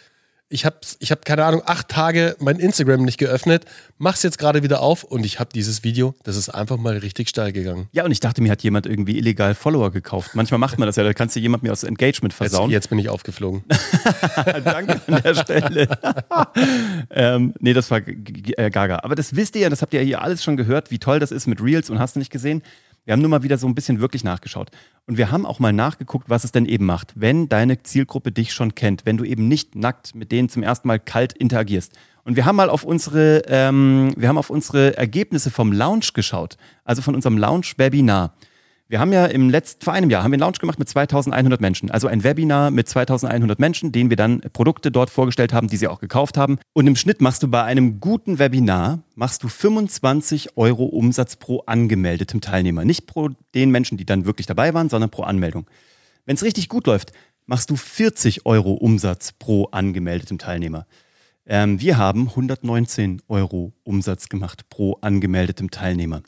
Ich 0.53 0.65
habe, 0.65 0.75
ich 0.99 1.11
hab, 1.11 1.23
keine 1.23 1.45
Ahnung, 1.45 1.61
acht 1.65 1.87
Tage 1.87 2.35
mein 2.39 2.59
Instagram 2.59 3.03
nicht 3.03 3.17
geöffnet, 3.17 3.63
mach's 3.97 4.21
jetzt 4.21 4.37
gerade 4.37 4.63
wieder 4.63 4.81
auf 4.81 5.05
und 5.05 5.25
ich 5.25 5.39
habe 5.39 5.49
dieses 5.53 5.85
Video, 5.85 6.13
das 6.23 6.35
ist 6.35 6.49
einfach 6.49 6.75
mal 6.75 6.97
richtig 6.97 7.29
steil 7.29 7.53
gegangen. 7.53 7.87
Ja, 7.93 8.03
und 8.03 8.11
ich 8.11 8.19
dachte, 8.19 8.41
mir 8.41 8.51
hat 8.51 8.61
jemand 8.61 8.85
irgendwie 8.85 9.17
illegal 9.17 9.55
Follower 9.55 9.91
gekauft. 9.91 10.31
Manchmal 10.33 10.59
macht 10.59 10.77
man 10.77 10.87
das 10.87 10.97
ja, 10.97 11.03
da 11.03 11.13
kannst 11.13 11.37
du 11.37 11.39
jemand 11.39 11.63
mir 11.63 11.71
aus 11.71 11.83
Engagement 11.83 12.33
Jetzt, 12.33 12.37
versauen. 12.37 12.69
jetzt 12.69 12.89
bin 12.89 12.99
ich 12.99 13.07
aufgeflogen. 13.07 13.63
Danke 14.65 14.99
an 15.07 15.21
der 15.23 15.35
Stelle. 15.35 15.87
ähm, 17.11 17.53
nee, 17.59 17.71
das 17.71 17.89
war 17.89 18.01
äh, 18.05 18.69
Gaga. 18.69 18.99
Aber 19.03 19.15
das 19.15 19.33
wisst 19.37 19.55
ihr 19.55 19.61
ja, 19.61 19.69
das 19.69 19.81
habt 19.81 19.93
ihr 19.93 20.01
ja 20.01 20.05
hier 20.05 20.21
alles 20.21 20.43
schon 20.43 20.57
gehört, 20.57 20.91
wie 20.91 20.99
toll 20.99 21.19
das 21.19 21.31
ist 21.31 21.47
mit 21.47 21.63
Reels 21.63 21.89
und 21.89 21.99
hast 21.99 22.15
du 22.15 22.19
nicht 22.19 22.31
gesehen. 22.31 22.61
Wir 23.03 23.13
haben 23.13 23.21
nur 23.21 23.29
mal 23.29 23.41
wieder 23.41 23.57
so 23.57 23.67
ein 23.67 23.73
bisschen 23.73 23.99
wirklich 23.99 24.23
nachgeschaut. 24.23 24.69
Und 25.07 25.17
wir 25.17 25.31
haben 25.31 25.45
auch 25.45 25.59
mal 25.59 25.73
nachgeguckt, 25.73 26.29
was 26.29 26.43
es 26.43 26.51
denn 26.51 26.65
eben 26.67 26.85
macht, 26.85 27.13
wenn 27.15 27.49
deine 27.49 27.81
Zielgruppe 27.81 28.31
dich 28.31 28.53
schon 28.53 28.75
kennt, 28.75 29.05
wenn 29.05 29.17
du 29.17 29.23
eben 29.23 29.47
nicht 29.47 29.75
nackt 29.75 30.13
mit 30.13 30.31
denen 30.31 30.49
zum 30.49 30.61
ersten 30.61 30.87
Mal 30.87 30.99
kalt 30.99 31.33
interagierst. 31.33 31.93
Und 32.23 32.35
wir 32.35 32.45
haben 32.45 32.55
mal 32.55 32.69
auf 32.69 32.83
unsere, 32.83 33.41
ähm, 33.47 34.13
wir 34.15 34.27
haben 34.29 34.37
auf 34.37 34.51
unsere 34.51 34.95
Ergebnisse 34.97 35.49
vom 35.49 35.71
Lounge 35.71 36.11
geschaut, 36.13 36.57
also 36.83 37.01
von 37.01 37.15
unserem 37.15 37.37
Lounge-Webinar. 37.37 38.33
Wir 38.91 38.99
haben 38.99 39.13
ja 39.13 39.25
im 39.25 39.49
letzten, 39.49 39.85
vor 39.85 39.93
einem 39.93 40.09
Jahr 40.09 40.21
haben 40.21 40.31
wir 40.31 40.35
einen 40.35 40.41
Launch 40.41 40.59
gemacht 40.59 40.77
mit 40.77 40.89
2100 40.89 41.61
Menschen. 41.61 41.89
Also 41.89 42.09
ein 42.09 42.25
Webinar 42.25 42.71
mit 42.71 42.89
2100 42.89 43.57
Menschen, 43.57 43.93
denen 43.93 44.09
wir 44.09 44.17
dann 44.17 44.41
Produkte 44.51 44.91
dort 44.91 45.09
vorgestellt 45.09 45.53
haben, 45.53 45.69
die 45.69 45.77
sie 45.77 45.87
auch 45.87 46.01
gekauft 46.01 46.37
haben. 46.37 46.59
Und 46.73 46.87
im 46.87 46.97
Schnitt 46.97 47.21
machst 47.21 47.41
du 47.41 47.47
bei 47.47 47.63
einem 47.63 48.01
guten 48.01 48.37
Webinar, 48.37 48.99
machst 49.15 49.43
du 49.43 49.47
25 49.47 50.57
Euro 50.57 50.83
Umsatz 50.83 51.37
pro 51.37 51.59
angemeldetem 51.59 52.41
Teilnehmer. 52.41 52.83
Nicht 52.83 53.07
pro 53.07 53.29
den 53.55 53.71
Menschen, 53.71 53.97
die 53.97 54.05
dann 54.05 54.25
wirklich 54.25 54.45
dabei 54.45 54.73
waren, 54.73 54.89
sondern 54.89 55.09
pro 55.09 55.23
Anmeldung. 55.23 55.67
Wenn 56.25 56.35
es 56.35 56.43
richtig 56.43 56.67
gut 56.67 56.85
läuft, 56.85 57.13
machst 57.45 57.69
du 57.69 57.77
40 57.77 58.45
Euro 58.45 58.73
Umsatz 58.73 59.31
pro 59.31 59.69
angemeldetem 59.71 60.37
Teilnehmer. 60.37 60.85
Ähm, 61.45 61.79
wir 61.79 61.97
haben 61.97 62.27
119 62.27 63.21
Euro 63.29 63.71
Umsatz 63.83 64.27
gemacht 64.27 64.69
pro 64.69 64.97
angemeldetem 64.99 65.71
Teilnehmer 65.71 66.23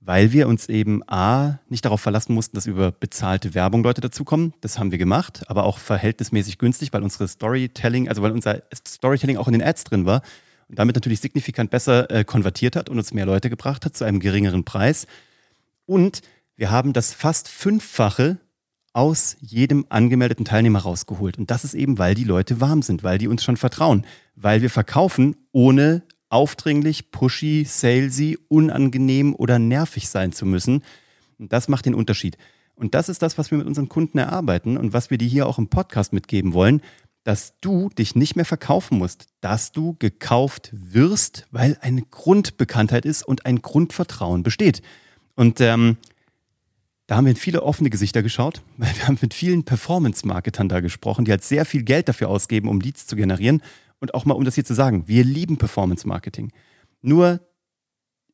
weil 0.00 0.32
wir 0.32 0.48
uns 0.48 0.68
eben 0.68 1.02
A, 1.08 1.58
nicht 1.68 1.84
darauf 1.84 2.00
verlassen 2.00 2.34
mussten, 2.34 2.56
dass 2.56 2.66
über 2.66 2.90
bezahlte 2.90 3.54
Werbung 3.54 3.82
Leute 3.82 4.00
dazukommen. 4.00 4.54
Das 4.62 4.78
haben 4.78 4.90
wir 4.90 4.98
gemacht, 4.98 5.44
aber 5.48 5.64
auch 5.64 5.78
verhältnismäßig 5.78 6.58
günstig, 6.58 6.92
weil 6.92 7.02
unsere 7.02 7.28
Storytelling, 7.28 8.08
also 8.08 8.22
weil 8.22 8.32
unser 8.32 8.62
Storytelling 8.86 9.36
auch 9.36 9.46
in 9.46 9.52
den 9.52 9.62
Ads 9.62 9.84
drin 9.84 10.06
war 10.06 10.22
und 10.68 10.78
damit 10.78 10.96
natürlich 10.96 11.20
signifikant 11.20 11.70
besser 11.70 12.10
äh, 12.10 12.24
konvertiert 12.24 12.76
hat 12.76 12.88
und 12.88 12.96
uns 12.96 13.12
mehr 13.12 13.26
Leute 13.26 13.50
gebracht 13.50 13.84
hat 13.84 13.94
zu 13.94 14.04
einem 14.04 14.20
geringeren 14.20 14.64
Preis. 14.64 15.06
Und 15.84 16.22
wir 16.56 16.70
haben 16.70 16.94
das 16.94 17.12
fast 17.12 17.48
Fünffache 17.48 18.38
aus 18.92 19.36
jedem 19.40 19.86
angemeldeten 19.88 20.44
Teilnehmer 20.44 20.80
rausgeholt. 20.80 21.38
Und 21.38 21.50
das 21.50 21.64
ist 21.64 21.74
eben, 21.74 21.98
weil 21.98 22.14
die 22.14 22.24
Leute 22.24 22.60
warm 22.60 22.82
sind, 22.82 23.02
weil 23.02 23.18
die 23.18 23.28
uns 23.28 23.44
schon 23.44 23.56
vertrauen, 23.56 24.06
weil 24.34 24.62
wir 24.62 24.70
verkaufen, 24.70 25.36
ohne 25.52 26.02
aufdringlich, 26.30 27.10
pushy, 27.10 27.64
salesy, 27.68 28.38
unangenehm 28.48 29.34
oder 29.34 29.58
nervig 29.58 30.08
sein 30.08 30.32
zu 30.32 30.46
müssen. 30.46 30.82
Das 31.38 31.68
macht 31.68 31.86
den 31.86 31.94
Unterschied. 31.94 32.38
Und 32.74 32.94
das 32.94 33.10
ist 33.10 33.20
das, 33.20 33.36
was 33.36 33.50
wir 33.50 33.58
mit 33.58 33.66
unseren 33.66 33.90
Kunden 33.90 34.16
erarbeiten 34.16 34.78
und 34.78 34.94
was 34.94 35.10
wir 35.10 35.18
dir 35.18 35.28
hier 35.28 35.46
auch 35.46 35.58
im 35.58 35.68
Podcast 35.68 36.14
mitgeben 36.14 36.54
wollen, 36.54 36.80
dass 37.24 37.58
du 37.60 37.90
dich 37.90 38.14
nicht 38.14 38.36
mehr 38.36 38.46
verkaufen 38.46 38.96
musst, 38.96 39.26
dass 39.40 39.72
du 39.72 39.94
gekauft 39.98 40.70
wirst, 40.72 41.46
weil 41.50 41.76
eine 41.82 42.02
Grundbekanntheit 42.02 43.04
ist 43.04 43.22
und 43.22 43.44
ein 43.44 43.60
Grundvertrauen 43.60 44.42
besteht. 44.42 44.80
Und 45.34 45.60
ähm, 45.60 45.98
da 47.06 47.16
haben 47.16 47.26
wir 47.26 47.32
in 47.32 47.36
viele 47.36 47.62
offene 47.62 47.90
Gesichter 47.90 48.22
geschaut, 48.22 48.62
weil 48.78 48.94
wir 48.96 49.08
haben 49.08 49.18
mit 49.20 49.34
vielen 49.34 49.64
Performance-Marketern 49.64 50.68
da 50.68 50.80
gesprochen, 50.80 51.24
die 51.24 51.32
halt 51.32 51.44
sehr 51.44 51.66
viel 51.66 51.82
Geld 51.82 52.08
dafür 52.08 52.28
ausgeben, 52.28 52.68
um 52.68 52.80
Leads 52.80 53.06
zu 53.06 53.16
generieren. 53.16 53.62
Und 54.00 54.14
auch 54.14 54.24
mal, 54.24 54.34
um 54.34 54.44
das 54.44 54.54
hier 54.54 54.64
zu 54.64 54.74
sagen, 54.74 55.06
wir 55.06 55.24
lieben 55.24 55.58
Performance-Marketing. 55.58 56.52
Nur 57.02 57.40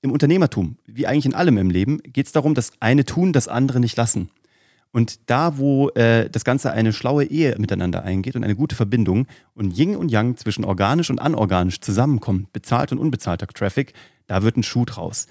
im 0.00 0.12
Unternehmertum, 0.12 0.78
wie 0.86 1.06
eigentlich 1.06 1.26
in 1.26 1.34
allem 1.34 1.58
im 1.58 1.70
Leben, 1.70 1.98
geht 2.02 2.26
es 2.26 2.32
darum, 2.32 2.54
das 2.54 2.72
eine 2.80 3.04
tun, 3.04 3.32
das 3.32 3.48
andere 3.48 3.80
nicht 3.80 3.96
lassen. 3.96 4.30
Und 4.92 5.28
da, 5.28 5.58
wo 5.58 5.90
äh, 5.90 6.30
das 6.30 6.44
Ganze 6.44 6.72
eine 6.72 6.92
schlaue 6.92 7.24
Ehe 7.24 7.56
miteinander 7.58 8.02
eingeht 8.02 8.36
und 8.36 8.44
eine 8.44 8.56
gute 8.56 8.76
Verbindung 8.76 9.26
und 9.54 9.76
Yin 9.76 9.96
und 9.96 10.10
Yang 10.10 10.38
zwischen 10.38 10.64
organisch 10.64 11.10
und 11.10 11.18
anorganisch 11.18 11.80
zusammenkommen, 11.80 12.46
bezahlt 12.52 12.92
und 12.92 12.98
unbezahlter 12.98 13.46
Traffic, 13.48 13.92
da 14.26 14.42
wird 14.42 14.56
ein 14.56 14.62
Schuh 14.62 14.84
draus. 14.84 15.26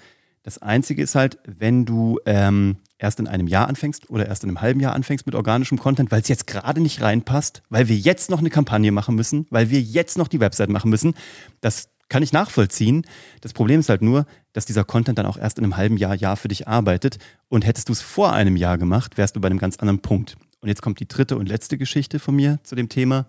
Das 0.46 0.58
Einzige 0.58 1.02
ist 1.02 1.16
halt, 1.16 1.40
wenn 1.44 1.86
du 1.86 2.20
ähm, 2.24 2.76
erst 2.98 3.18
in 3.18 3.26
einem 3.26 3.48
Jahr 3.48 3.66
anfängst 3.66 4.08
oder 4.10 4.26
erst 4.28 4.44
in 4.44 4.50
einem 4.50 4.60
halben 4.60 4.78
Jahr 4.78 4.94
anfängst 4.94 5.26
mit 5.26 5.34
organischem 5.34 5.76
Content, 5.76 6.12
weil 6.12 6.22
es 6.22 6.28
jetzt 6.28 6.46
gerade 6.46 6.80
nicht 6.80 7.02
reinpasst, 7.02 7.64
weil 7.68 7.88
wir 7.88 7.96
jetzt 7.96 8.30
noch 8.30 8.38
eine 8.38 8.48
Kampagne 8.48 8.92
machen 8.92 9.16
müssen, 9.16 9.48
weil 9.50 9.70
wir 9.70 9.80
jetzt 9.80 10.16
noch 10.16 10.28
die 10.28 10.38
Website 10.38 10.68
machen 10.68 10.88
müssen, 10.88 11.14
das 11.62 11.88
kann 12.08 12.22
ich 12.22 12.32
nachvollziehen. 12.32 13.04
Das 13.40 13.54
Problem 13.54 13.80
ist 13.80 13.88
halt 13.88 14.02
nur, 14.02 14.24
dass 14.52 14.66
dieser 14.66 14.84
Content 14.84 15.18
dann 15.18 15.26
auch 15.26 15.36
erst 15.36 15.58
in 15.58 15.64
einem 15.64 15.76
halben 15.76 15.96
Jahr, 15.96 16.14
Jahr 16.14 16.36
für 16.36 16.46
dich 16.46 16.68
arbeitet. 16.68 17.18
Und 17.48 17.66
hättest 17.66 17.88
du 17.88 17.92
es 17.92 18.00
vor 18.00 18.32
einem 18.32 18.54
Jahr 18.54 18.78
gemacht, 18.78 19.18
wärst 19.18 19.34
du 19.34 19.40
bei 19.40 19.46
einem 19.46 19.58
ganz 19.58 19.78
anderen 19.78 19.98
Punkt. 19.98 20.36
Und 20.60 20.68
jetzt 20.68 20.80
kommt 20.80 21.00
die 21.00 21.08
dritte 21.08 21.36
und 21.38 21.48
letzte 21.48 21.76
Geschichte 21.76 22.20
von 22.20 22.36
mir 22.36 22.60
zu 22.62 22.76
dem 22.76 22.88
Thema. 22.88 23.26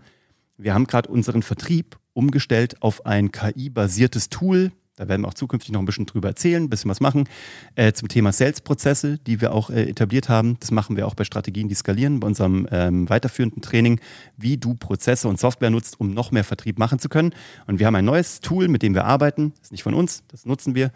Wir 0.56 0.76
haben 0.76 0.86
gerade 0.86 1.10
unseren 1.10 1.42
Vertrieb 1.42 1.98
umgestellt 2.14 2.80
auf 2.84 3.08
ein 3.08 3.32
KI-basiertes 3.32 4.30
Tool. 4.30 4.72
Da 4.98 5.08
werden 5.08 5.22
wir 5.22 5.27
auch 5.27 5.36
zukünftig 5.36 5.72
noch 5.72 5.80
ein 5.80 5.86
bisschen 5.86 6.08
drüber 6.08 6.30
erzählen, 6.30 6.63
ein 6.63 6.70
bisschen 6.70 6.89
was 6.89 7.00
machen. 7.00 7.30
Äh, 7.75 7.94
zum 7.94 8.08
Thema 8.08 8.32
Sales-Prozesse, 8.32 9.20
die 9.20 9.39
wir 9.42 9.54
auch 9.54 9.70
äh, 9.70 9.84
etabliert 9.84 10.27
haben. 10.27 10.58
Das 10.60 10.72
machen 10.72 10.98
wir 10.98 11.08
auch 11.08 11.13
bei 11.13 11.24
Strategien, 11.24 11.70
die 11.70 11.75
skalieren, 11.75 12.20
bei 12.20 12.27
unserem 12.27 12.68
ähm, 12.72 13.08
weiterführenden 13.08 13.62
Training, 13.62 14.00
wie 14.38 14.58
du 14.58 14.74
Prozesse 14.74 15.27
und 15.27 15.39
Software 15.39 15.70
nutzt, 15.70 16.00
um 16.00 16.13
noch 16.13 16.32
mehr 16.32 16.44
Vertrieb 16.44 16.80
machen 16.80 16.98
zu 16.98 17.10
können. 17.10 17.34
Und 17.68 17.80
wir 17.80 17.86
haben 17.86 17.96
ein 17.96 18.06
neues 18.06 18.42
Tool, 18.42 18.68
mit 18.68 18.82
dem 18.82 18.96
wir 18.96 19.06
arbeiten. 19.06 19.54
Das 19.58 19.68
ist 19.68 19.72
nicht 19.72 19.84
von 19.84 19.94
uns, 19.94 20.24
das 20.30 20.46
nutzen 20.46 20.74
wir. 20.74 20.92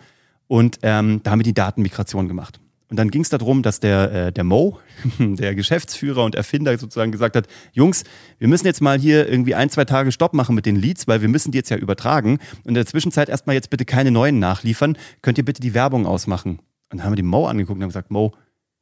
Und 0.48 0.79
ähm, 0.81 1.22
da 1.24 1.31
haben 1.31 1.39
wir 1.39 1.43
die 1.43 1.53
Datenmigration 1.53 2.27
gemacht. 2.27 2.61
Und 2.91 2.98
dann 2.98 3.10
ging 3.10 3.21
es 3.21 3.29
darum, 3.29 3.63
dass 3.63 3.79
der, 3.79 4.12
äh, 4.12 4.31
der 4.33 4.43
Mo, 4.43 4.77
der 5.17 5.55
Geschäftsführer 5.55 6.25
und 6.25 6.36
Erfinder 6.36 6.77
sozusagen 6.77 7.13
gesagt 7.13 7.38
hat, 7.38 7.48
Jungs, 7.71 8.03
wir 8.38 8.50
müssen 8.50 8.67
jetzt 8.67 8.81
mal 8.81 9.00
hier 9.00 9.29
irgendwie 9.29 9.55
ein, 9.55 9.69
zwei 9.69 9.86
Tage 9.86 10.12
Stopp 10.12 10.33
machen 10.33 10.55
mit 10.55 10.65
den 10.65 10.75
Leads, 10.75 11.07
weil 11.07 11.21
wir 11.21 11.29
müssen 11.29 11.53
die 11.53 11.57
jetzt 11.57 11.69
ja 11.69 11.77
übertragen. 11.77 12.39
Und 12.63 12.67
in 12.67 12.74
der 12.74 12.86
Zwischenzeit 12.86 13.29
erstmal 13.29 13.55
jetzt 13.55 13.69
bitte 13.69 13.86
keine 13.86 14.12
neuen 14.12 14.39
nachliefern. 14.39 14.98
Könnt 15.21 15.38
ihr 15.38 15.45
bitte 15.45 15.62
die 15.62 15.74
Werbung 15.74 16.05
ausmachen? 16.05 16.60
Und 16.89 16.98
dann 16.98 17.05
haben 17.05 17.13
wir 17.13 17.15
den 17.15 17.27
Mo 17.27 17.48
angeguckt 17.48 17.77
und 17.77 17.83
haben 17.83 17.89
gesagt, 17.89 18.12
Mo, 18.12 18.33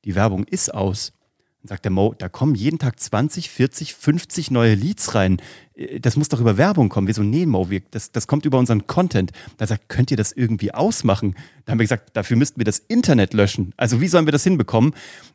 die 0.05 0.15
Werbung 0.15 0.43
ist 0.45 0.73
aus. 0.73 1.13
Dann 1.61 1.69
sagt 1.69 1.83
der 1.85 1.91
Mo, 1.91 2.15
da 2.17 2.29
kommen 2.29 2.55
jeden 2.55 2.79
Tag 2.79 2.99
20, 2.99 3.49
40, 3.49 3.93
50 3.93 4.51
neue 4.51 4.75
Leads 4.75 5.13
rein. 5.15 5.41
Äh, 5.75 5.99
das 5.99 6.15
muss 6.15 6.29
doch 6.29 6.39
über 6.39 6.57
Werbung 6.57 6.89
kommen. 6.89 7.07
Wir 7.07 7.13
so, 7.13 7.23
nee, 7.23 7.45
Mo, 7.45 7.69
wir, 7.69 7.81
das, 7.91 8.11
das 8.11 8.27
kommt 8.27 8.45
über 8.45 8.57
unseren 8.57 8.87
Content. 8.87 9.31
Da 9.57 9.67
sagt, 9.67 9.89
könnt 9.89 10.11
ihr 10.11 10.17
das 10.17 10.31
irgendwie 10.31 10.73
ausmachen? 10.73 11.35
Da 11.65 11.71
haben 11.71 11.79
wir 11.79 11.83
gesagt, 11.83 12.15
dafür 12.15 12.37
müssten 12.37 12.59
wir 12.59 12.65
das 12.65 12.79
Internet 12.79 13.33
löschen. 13.33 13.73
Also 13.75 13.99
wie 13.99 14.07
sollen 14.07 14.25
wir 14.25 14.31
das 14.31 14.43
hinbekommen? 14.43 14.93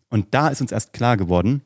Und 0.08 0.32
da 0.32 0.48
ist 0.48 0.60
uns 0.60 0.72
erst 0.72 0.92
klar 0.92 1.16
geworden, 1.16 1.62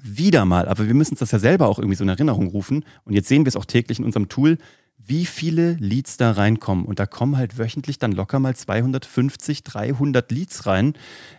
wieder 0.00 0.44
mal, 0.44 0.68
aber 0.68 0.86
wir 0.86 0.94
müssen 0.94 1.14
uns 1.14 1.20
das 1.20 1.32
ja 1.32 1.40
selber 1.40 1.66
auch 1.66 1.80
irgendwie 1.80 1.96
so 1.96 2.04
in 2.04 2.10
Erinnerung 2.10 2.46
rufen. 2.48 2.84
Und 3.04 3.14
jetzt 3.14 3.28
sehen 3.28 3.44
wir 3.44 3.48
es 3.48 3.56
auch 3.56 3.64
täglich 3.64 3.98
in 3.98 4.04
unserem 4.04 4.28
Tool 4.28 4.58
wie 5.04 5.24
viele 5.24 5.72
Leads 5.74 6.18
da 6.18 6.32
reinkommen. 6.32 6.84
Und 6.84 6.98
da 6.98 7.06
kommen 7.06 7.36
halt 7.36 7.56
wöchentlich 7.56 7.98
dann 7.98 8.12
locker 8.12 8.40
mal 8.40 8.54
250, 8.54 9.62
300 9.62 10.30
Leads 10.30 10.66
rein. 10.66 10.94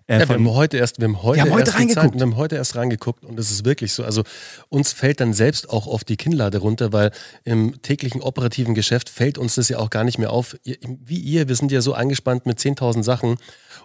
Äh, 0.08 0.20
ja, 0.20 0.28
wir 0.28 0.36
haben 0.36 0.50
heute 0.50 0.78
erst, 0.78 1.00
wir 1.00 1.08
haben 1.08 1.22
heute, 1.22 1.42
haben 1.42 1.52
heute 1.52 1.76
reingeguckt. 1.76 2.16
wir 2.16 2.22
haben 2.22 2.36
heute 2.36 2.56
erst 2.56 2.76
reingeguckt 2.76 3.24
und 3.24 3.40
es 3.40 3.52
ist 3.52 3.66
wirklich 3.66 3.94
so. 3.94 4.04
Also 4.04 4.24
uns 4.70 4.92
fällt 4.92 5.20
dann 5.20 5.34
selbst 5.34 5.70
auch 5.70 5.86
oft 5.86 6.10
die 6.10 6.18
Kinnlade 6.18 6.58
runter, 6.58 6.94
weil 6.94 7.12
im 7.44 7.80
täglichen 7.84 8.22
operativen 8.22 8.74
Geschäft 8.74 9.10
fällt 9.10 9.38
uns 9.38 9.56
das 9.56 9.70
ja 9.70 9.78
auch 9.78 9.92
gar 9.92 10.04
nicht 10.04 10.18
mehr 10.18 10.32
auf. 10.32 10.58
Wie 10.64 11.20
ihr, 11.20 11.48
wir 11.48 11.56
sind 11.56 11.72
ja 11.72 11.82
so 11.82 11.94
eingespannt 11.94 12.48
mit 12.48 12.58
10.000 12.58 13.04
Sachen 13.04 13.38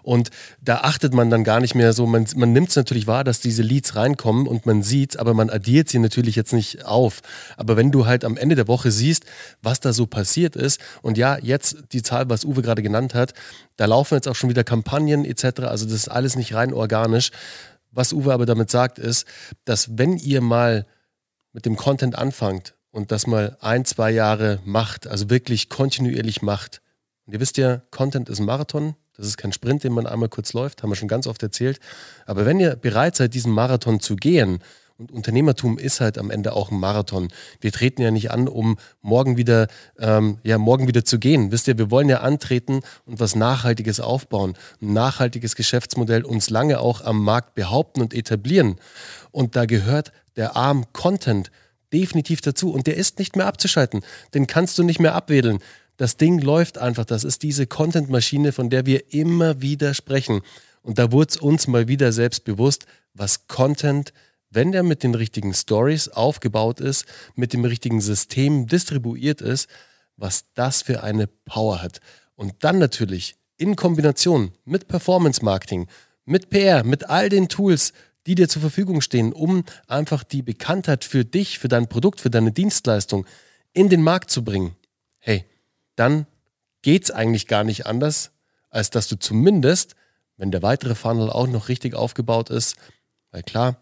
und 0.05 0.29
da 0.61 0.81
achtet 0.81 1.15
man 1.15 1.31
dann 1.31 1.43
gar 1.43 1.59
nicht 1.59 1.73
mehr 1.73 1.91
so. 1.91 2.05
Man, 2.05 2.27
man 2.35 2.53
nimmt 2.53 2.69
es 2.69 2.75
natürlich 2.75 3.07
wahr, 3.07 3.23
dass 3.23 3.39
diese 3.39 3.63
Leads 3.63 3.95
reinkommen 3.95 4.45
und 4.45 4.67
man 4.67 4.83
sieht 4.83 5.17
aber 5.17 5.33
man 5.33 5.49
addiert 5.49 5.89
sie 5.89 5.97
natürlich 5.97 6.35
jetzt 6.35 6.53
nicht 6.53 6.85
auf. 6.85 7.21
Aber 7.57 7.75
wenn 7.75 7.91
du 7.91 8.05
halt 8.05 8.23
am 8.23 8.37
Ende 8.37 8.55
der 8.55 8.67
Woche 8.67 8.91
siehst, 8.91 9.25
was 9.63 9.79
da 9.79 9.93
so 9.93 10.05
passiert 10.05 10.55
ist 10.55 10.79
und 11.01 11.17
ja, 11.17 11.39
jetzt 11.41 11.77
die 11.91 12.03
Zahl, 12.03 12.29
was 12.29 12.45
Uwe 12.45 12.61
gerade 12.61 12.83
genannt 12.83 13.15
hat, 13.15 13.33
da 13.77 13.85
laufen 13.85 14.13
jetzt 14.13 14.27
auch 14.27 14.35
schon 14.35 14.51
wieder 14.51 14.63
Kampagnen 14.63 15.25
etc. 15.25 15.61
Also 15.61 15.85
das 15.85 15.95
ist 15.95 16.09
alles 16.09 16.35
nicht 16.35 16.53
rein 16.53 16.71
organisch. 16.71 17.31
Was 17.89 18.13
Uwe 18.13 18.31
aber 18.31 18.45
damit 18.45 18.69
sagt, 18.69 18.99
ist, 18.99 19.25
dass 19.63 19.97
wenn 19.97 20.17
ihr 20.17 20.41
mal 20.41 20.85
mit 21.51 21.65
dem 21.65 21.77
Content 21.77 22.15
anfangt 22.15 22.75
und 22.91 23.11
das 23.11 23.25
mal 23.25 23.57
ein, 23.59 23.85
zwei 23.85 24.11
Jahre 24.11 24.59
macht, 24.65 25.07
also 25.07 25.31
wirklich 25.31 25.69
kontinuierlich 25.69 26.43
macht, 26.43 26.83
und 27.25 27.33
ihr 27.33 27.39
wisst 27.39 27.57
ja, 27.57 27.81
Content 27.89 28.29
ist 28.29 28.37
ein 28.37 28.45
Marathon, 28.45 28.95
das 29.17 29.27
ist 29.27 29.37
kein 29.37 29.53
Sprint, 29.53 29.83
den 29.83 29.93
man 29.93 30.07
einmal 30.07 30.29
kurz 30.29 30.53
läuft, 30.53 30.83
haben 30.83 30.89
wir 30.89 30.95
schon 30.95 31.07
ganz 31.07 31.27
oft 31.27 31.41
erzählt. 31.43 31.79
Aber 32.25 32.45
wenn 32.45 32.59
ihr 32.59 32.75
bereit 32.75 33.15
seid, 33.15 33.33
diesen 33.33 33.51
Marathon 33.51 33.99
zu 33.99 34.15
gehen 34.15 34.59
und 34.97 35.11
Unternehmertum 35.11 35.77
ist 35.77 35.99
halt 35.99 36.17
am 36.17 36.31
Ende 36.31 36.53
auch 36.53 36.71
ein 36.71 36.79
Marathon. 36.79 37.27
Wir 37.59 37.73
treten 37.73 38.01
ja 38.01 38.11
nicht 38.11 38.31
an, 38.31 38.47
um 38.47 38.77
morgen 39.01 39.35
wieder, 39.35 39.67
ähm, 39.99 40.37
ja, 40.43 40.57
morgen 40.57 40.87
wieder 40.87 41.03
zu 41.03 41.19
gehen. 41.19 41.51
Wisst 41.51 41.67
ihr, 41.67 41.77
wir 41.77 41.91
wollen 41.91 42.07
ja 42.07 42.21
antreten 42.21 42.79
und 43.05 43.19
was 43.19 43.35
Nachhaltiges 43.35 43.99
aufbauen. 43.99 44.53
Ein 44.81 44.93
nachhaltiges 44.93 45.55
Geschäftsmodell 45.55 46.23
uns 46.23 46.49
lange 46.49 46.79
auch 46.79 47.01
am 47.01 47.23
Markt 47.23 47.55
behaupten 47.55 48.01
und 48.01 48.13
etablieren. 48.13 48.77
Und 49.31 49.57
da 49.57 49.65
gehört 49.65 50.13
der 50.37 50.55
Arm 50.55 50.85
Content 50.93 51.51
definitiv 51.91 52.39
dazu. 52.39 52.71
Und 52.71 52.87
der 52.87 52.95
ist 52.95 53.19
nicht 53.19 53.35
mehr 53.35 53.47
abzuschalten. 53.47 54.01
Den 54.33 54.47
kannst 54.47 54.77
du 54.77 54.83
nicht 54.83 55.01
mehr 55.01 55.15
abwedeln. 55.15 55.59
Das 55.97 56.17
Ding 56.17 56.39
läuft 56.39 56.77
einfach. 56.77 57.05
Das 57.05 57.23
ist 57.23 57.43
diese 57.43 57.67
Content-Maschine, 57.67 58.51
von 58.51 58.69
der 58.69 58.85
wir 58.85 59.13
immer 59.13 59.61
wieder 59.61 59.93
sprechen. 59.93 60.41
Und 60.81 60.99
da 60.99 61.11
wurde 61.11 61.29
es 61.31 61.37
uns 61.37 61.67
mal 61.67 61.87
wieder 61.87 62.11
selbst 62.11 62.43
bewusst, 62.43 62.85
was 63.13 63.47
Content 63.47 64.13
wenn 64.55 64.71
der 64.71 64.83
mit 64.83 65.03
den 65.03 65.13
richtigen 65.13 65.53
Stories 65.53 66.07
aufgebaut 66.07 66.79
ist, 66.79 67.05
mit 67.35 67.53
dem 67.53 67.65
richtigen 67.65 68.01
System 68.01 68.67
distribuiert 68.67 69.41
ist, 69.41 69.67
was 70.17 70.45
das 70.53 70.81
für 70.81 71.03
eine 71.03 71.27
Power 71.27 71.81
hat. 71.81 71.99
Und 72.35 72.53
dann 72.63 72.79
natürlich 72.79 73.35
in 73.57 73.75
Kombination 73.75 74.53
mit 74.63 74.87
Performance 74.87 75.43
Marketing, 75.43 75.87
mit 76.25 76.49
PR, 76.49 76.83
mit 76.83 77.09
all 77.09 77.29
den 77.29 77.49
Tools, 77.49 77.93
die 78.25 78.35
dir 78.35 78.49
zur 78.49 78.61
Verfügung 78.61 79.01
stehen, 79.01 79.33
um 79.33 79.63
einfach 79.87 80.23
die 80.23 80.41
Bekanntheit 80.41 81.03
für 81.03 81.25
dich, 81.25 81.59
für 81.59 81.67
dein 81.67 81.87
Produkt, 81.87 82.21
für 82.21 82.29
deine 82.29 82.51
Dienstleistung 82.51 83.25
in 83.73 83.89
den 83.89 84.01
Markt 84.01 84.31
zu 84.31 84.43
bringen. 84.43 84.75
Hey, 85.19 85.45
dann 85.95 86.27
geht 86.81 87.05
es 87.05 87.11
eigentlich 87.11 87.47
gar 87.47 87.63
nicht 87.63 87.85
anders, 87.85 88.31
als 88.69 88.89
dass 88.89 89.07
du 89.07 89.17
zumindest, 89.17 89.95
wenn 90.37 90.51
der 90.51 90.61
weitere 90.61 90.95
Funnel 90.95 91.29
auch 91.29 91.47
noch 91.47 91.69
richtig 91.69 91.95
aufgebaut 91.95 92.49
ist, 92.49 92.75
weil 93.31 93.43
klar, 93.43 93.77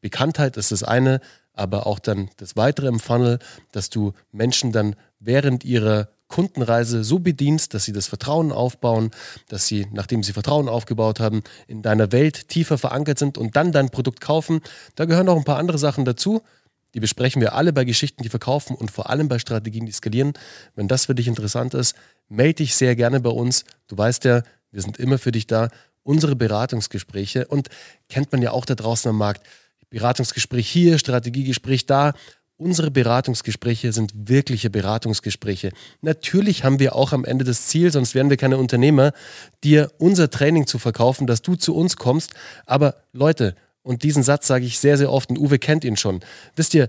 Bekanntheit 0.00 0.56
ist 0.56 0.72
das 0.72 0.82
eine, 0.82 1.20
aber 1.52 1.86
auch 1.86 1.98
dann 1.98 2.30
das 2.36 2.56
Weitere 2.56 2.86
im 2.86 3.00
Funnel, 3.00 3.38
dass 3.72 3.90
du 3.90 4.12
Menschen 4.30 4.72
dann 4.72 4.94
während 5.18 5.64
ihrer 5.64 6.08
Kundenreise 6.28 7.04
so 7.04 7.18
bedienst, 7.18 7.72
dass 7.72 7.84
sie 7.84 7.92
das 7.92 8.06
Vertrauen 8.08 8.52
aufbauen, 8.52 9.10
dass 9.48 9.66
sie, 9.66 9.86
nachdem 9.92 10.22
sie 10.22 10.32
Vertrauen 10.32 10.68
aufgebaut 10.68 11.20
haben, 11.20 11.42
in 11.66 11.82
deiner 11.82 12.12
Welt 12.12 12.48
tiefer 12.48 12.78
verankert 12.78 13.18
sind 13.18 13.38
und 13.38 13.56
dann 13.56 13.72
dein 13.72 13.90
Produkt 13.90 14.20
kaufen. 14.20 14.60
Da 14.96 15.04
gehören 15.04 15.26
noch 15.26 15.36
ein 15.36 15.44
paar 15.44 15.58
andere 15.58 15.78
Sachen 15.78 16.04
dazu. 16.04 16.42
Die 16.96 17.00
besprechen 17.00 17.42
wir 17.42 17.52
alle 17.52 17.74
bei 17.74 17.84
Geschichten, 17.84 18.22
die 18.22 18.30
verkaufen 18.30 18.74
und 18.74 18.90
vor 18.90 19.10
allem 19.10 19.28
bei 19.28 19.38
Strategien, 19.38 19.84
die 19.84 19.92
skalieren. 19.92 20.32
Wenn 20.74 20.88
das 20.88 21.04
für 21.04 21.14
dich 21.14 21.28
interessant 21.28 21.74
ist, 21.74 21.94
melde 22.30 22.54
dich 22.54 22.74
sehr 22.74 22.96
gerne 22.96 23.20
bei 23.20 23.28
uns. 23.28 23.66
Du 23.86 23.98
weißt 23.98 24.24
ja, 24.24 24.42
wir 24.70 24.80
sind 24.80 24.96
immer 24.96 25.18
für 25.18 25.30
dich 25.30 25.46
da. 25.46 25.68
Unsere 26.04 26.36
Beratungsgespräche 26.36 27.48
und 27.48 27.68
kennt 28.08 28.32
man 28.32 28.40
ja 28.40 28.52
auch 28.52 28.64
da 28.64 28.74
draußen 28.74 29.10
am 29.10 29.18
Markt 29.18 29.46
Beratungsgespräch 29.90 30.70
hier, 30.70 30.98
Strategiegespräch 30.98 31.84
da. 31.84 32.14
Unsere 32.56 32.90
Beratungsgespräche 32.90 33.92
sind 33.92 34.12
wirkliche 34.14 34.70
Beratungsgespräche. 34.70 35.72
Natürlich 36.00 36.64
haben 36.64 36.78
wir 36.78 36.96
auch 36.96 37.12
am 37.12 37.26
Ende 37.26 37.44
das 37.44 37.66
Ziel, 37.66 37.92
sonst 37.92 38.14
wären 38.14 38.30
wir 38.30 38.38
keine 38.38 38.56
Unternehmer, 38.56 39.12
dir 39.62 39.92
unser 39.98 40.30
Training 40.30 40.66
zu 40.66 40.78
verkaufen, 40.78 41.26
dass 41.26 41.42
du 41.42 41.56
zu 41.56 41.76
uns 41.76 41.98
kommst. 41.98 42.32
Aber 42.64 43.02
Leute, 43.12 43.54
und 43.86 44.02
diesen 44.02 44.24
Satz 44.24 44.48
sage 44.48 44.66
ich 44.66 44.80
sehr, 44.80 44.98
sehr 44.98 45.12
oft, 45.12 45.30
und 45.30 45.38
Uwe 45.38 45.60
kennt 45.60 45.84
ihn 45.84 45.96
schon. 45.96 46.18
Wisst 46.56 46.74
ihr, 46.74 46.88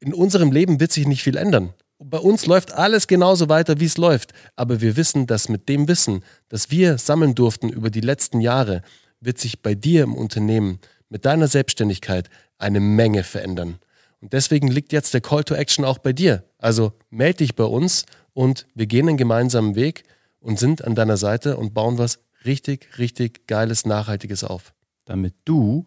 in 0.00 0.14
unserem 0.14 0.50
Leben 0.50 0.80
wird 0.80 0.92
sich 0.92 1.06
nicht 1.06 1.22
viel 1.22 1.36
ändern. 1.36 1.74
Bei 1.98 2.16
uns 2.16 2.46
läuft 2.46 2.72
alles 2.72 3.06
genauso 3.06 3.50
weiter, 3.50 3.80
wie 3.80 3.84
es 3.84 3.98
läuft. 3.98 4.32
Aber 4.56 4.80
wir 4.80 4.96
wissen, 4.96 5.26
dass 5.26 5.50
mit 5.50 5.68
dem 5.68 5.88
Wissen, 5.88 6.24
das 6.48 6.70
wir 6.70 6.96
sammeln 6.96 7.34
durften 7.34 7.68
über 7.68 7.90
die 7.90 8.00
letzten 8.00 8.40
Jahre, 8.40 8.80
wird 9.20 9.38
sich 9.38 9.60
bei 9.60 9.74
dir 9.74 10.04
im 10.04 10.14
Unternehmen 10.14 10.78
mit 11.10 11.26
deiner 11.26 11.48
Selbstständigkeit 11.48 12.30
eine 12.56 12.80
Menge 12.80 13.24
verändern. 13.24 13.78
Und 14.22 14.32
deswegen 14.32 14.68
liegt 14.68 14.92
jetzt 14.92 15.12
der 15.12 15.20
Call 15.20 15.44
to 15.44 15.54
Action 15.54 15.84
auch 15.84 15.98
bei 15.98 16.14
dir. 16.14 16.44
Also 16.56 16.92
melde 17.10 17.38
dich 17.38 17.56
bei 17.56 17.64
uns 17.64 18.06
und 18.32 18.66
wir 18.74 18.86
gehen 18.86 19.06
einen 19.06 19.18
gemeinsamen 19.18 19.74
Weg 19.74 20.04
und 20.40 20.58
sind 20.58 20.82
an 20.82 20.94
deiner 20.94 21.18
Seite 21.18 21.58
und 21.58 21.74
bauen 21.74 21.98
was 21.98 22.20
richtig, 22.46 22.88
richtig 22.96 23.46
Geiles, 23.46 23.84
Nachhaltiges 23.84 24.44
auf. 24.44 24.72
Damit 25.04 25.34
du 25.44 25.86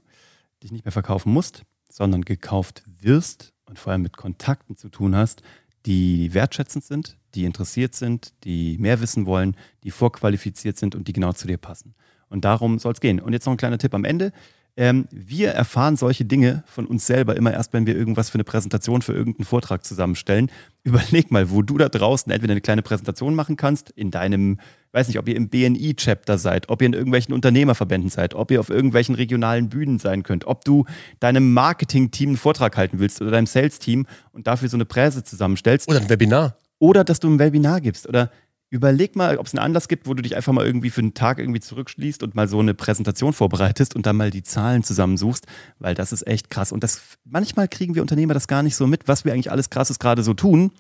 dich 0.64 0.72
nicht 0.72 0.86
mehr 0.86 0.92
verkaufen 0.92 1.34
musst, 1.34 1.64
sondern 1.90 2.24
gekauft 2.24 2.84
wirst 2.86 3.54
und 3.66 3.80
vor 3.80 3.92
allem 3.92 4.02
mit 4.02 4.18
Kontakten 4.18 4.78
zu 4.78 4.90
tun 4.90 5.16
hast, 5.16 5.44
die 5.86 6.34
wertschätzend 6.34 6.84
sind, 6.84 7.18
die 7.34 7.46
interessiert 7.46 7.96
sind, 7.96 8.34
die 8.44 8.78
mehr 8.78 9.02
wissen 9.02 9.26
wollen, 9.26 9.56
die 9.84 9.92
vorqualifiziert 9.92 10.78
sind 10.78 10.96
und 10.96 11.08
die 11.08 11.14
genau 11.14 11.34
zu 11.34 11.48
dir 11.48 11.58
passen. 11.58 11.96
Und 12.30 12.46
darum 12.46 12.80
soll 12.80 12.94
es 12.94 13.02
gehen. 13.02 13.20
Und 13.20 13.34
jetzt 13.34 13.46
noch 13.46 13.54
ein 13.54 13.58
kleiner 13.58 13.78
Tipp 13.78 13.94
am 13.94 14.06
Ende. 14.06 14.32
Ähm, 14.78 15.06
wir 15.12 15.50
erfahren 15.52 15.98
solche 15.98 16.24
Dinge 16.24 16.64
von 16.66 16.86
uns 16.86 17.06
selber 17.06 17.36
immer 17.36 17.52
erst, 17.52 17.74
wenn 17.74 17.86
wir 17.86 17.96
irgendwas 17.96 18.30
für 18.30 18.36
eine 18.36 18.46
Präsentation, 18.46 19.02
für 19.02 19.14
irgendeinen 19.14 19.46
Vortrag 19.46 19.86
zusammenstellen. 19.86 20.50
Überleg 20.84 21.30
mal, 21.30 21.52
wo 21.52 21.62
du 21.62 21.78
da 21.78 21.90
draußen 21.90 22.32
entweder 22.32 22.52
eine 22.52 22.62
kleine 22.62 22.82
Präsentation 22.82 23.36
machen 23.36 23.58
kannst, 23.58 23.90
in 23.90 24.12
deinem, 24.12 24.60
weiß 24.94 25.08
nicht, 25.08 25.20
ob 25.20 25.28
ihr 25.28 25.36
im 25.36 25.50
BNI-Chapter 25.50 26.38
seid, 26.38 26.70
ob 26.70 26.82
ihr 26.82 26.86
in 26.86 26.94
irgendwelchen 26.94 27.34
Unternehmerverbänden 27.34 28.10
seid, 28.10 28.34
ob 28.34 28.50
ihr 28.50 28.60
auf 28.62 28.70
irgendwelchen 28.70 29.16
regionalen 29.16 29.68
Bühnen 29.68 30.00
sein 30.00 30.24
könnt, 30.24 30.48
ob 30.48 30.64
du 30.64 30.86
deinem 31.20 31.54
Marketing-Team 31.54 32.30
einen 32.30 32.38
Vortrag 32.38 32.78
halten 32.78 33.00
willst 33.00 33.22
oder 33.22 33.32
deinem 33.32 33.48
Sales-Team 33.48 34.06
und 34.32 34.48
dafür 34.48 34.70
so 34.70 34.78
eine 34.78 34.86
Präse 34.86 35.24
zusammenstellst. 35.24 35.90
Oder 35.90 36.00
ein 36.00 36.10
Webinar. 36.10 36.56
Oder 36.80 37.04
dass 37.04 37.20
du 37.20 37.30
ein 37.30 37.40
Webinar 37.40 37.82
gibst. 37.82 38.08
Oder 38.08 38.32
Überleg 38.74 39.18
mal, 39.18 39.38
ob 39.38 39.48
es 39.48 39.54
einen 39.54 39.64
Anlass 39.64 39.90
gibt, 39.90 40.08
wo 40.08 40.14
du 40.14 40.22
dich 40.22 40.38
einfach 40.38 40.54
mal 40.54 40.66
irgendwie 40.66 40.92
für 40.92 41.02
einen 41.02 41.14
Tag 41.14 41.40
irgendwie 41.40 41.60
zurückschließt 41.60 42.24
und 42.24 42.36
mal 42.36 42.48
so 42.48 42.58
eine 42.58 42.74
Präsentation 42.74 43.34
vorbereitest 43.34 43.98
und 43.98 44.06
dann 44.06 44.16
mal 44.16 44.32
die 44.32 44.44
Zahlen 44.44 44.82
zusammensuchst, 44.82 45.46
weil 45.80 45.94
das 45.94 46.14
ist 46.14 46.26
echt 46.26 46.50
krass. 46.50 46.72
Und 46.72 46.82
das 46.82 47.02
manchmal 47.26 47.68
kriegen 47.68 47.96
wir 47.96 48.02
Unternehmer 48.02 48.34
das 48.34 48.48
gar 48.48 48.64
nicht 48.64 48.78
so 48.78 48.88
mit, 48.88 49.10
was 49.10 49.26
wir 49.26 49.34
eigentlich 49.34 49.52
alles 49.52 49.70
krasses 49.70 50.00
gerade 50.00 50.24
so 50.24 50.34
tun, 50.34 50.72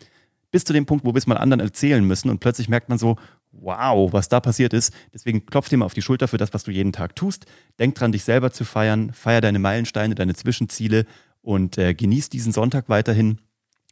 bis 0.51 0.63
zu 0.63 0.71
dem 0.71 0.86
Punkt, 0.86 1.03
wo 1.03 1.13
wir 1.13 1.17
es 1.17 1.27
mal 1.27 1.36
anderen 1.36 1.60
erzählen 1.60 2.05
müssen 2.05 2.29
und 2.29 2.39
plötzlich 2.39 2.69
merkt 2.69 2.88
man 2.88 2.98
so, 2.98 3.17
wow, 3.51 4.13
was 4.13 4.29
da 4.29 4.39
passiert 4.39 4.71
ist. 4.71 4.93
Deswegen 5.13 5.45
klopf 5.45 5.67
dir 5.67 5.75
mal 5.75 5.86
auf 5.86 5.93
die 5.93 6.01
Schulter 6.01 6.29
für 6.29 6.38
das, 6.38 6.53
was 6.53 6.63
du 6.63 6.71
jeden 6.71 6.93
Tag 6.93 7.17
tust. 7.17 7.45
Denk 7.77 7.95
dran, 7.95 8.13
dich 8.13 8.24
selber 8.24 8.53
zu 8.53 8.63
feiern, 8.63 9.12
feier 9.12 9.41
deine 9.41 9.60
Meilensteine, 9.60 10.15
deine 10.15 10.33
Zwischenziele 10.33 11.05
und 11.41 11.77
äh, 11.77 11.93
genieß 11.93 12.29
diesen 12.29 12.53
Sonntag 12.53 12.88
weiterhin. 12.88 13.41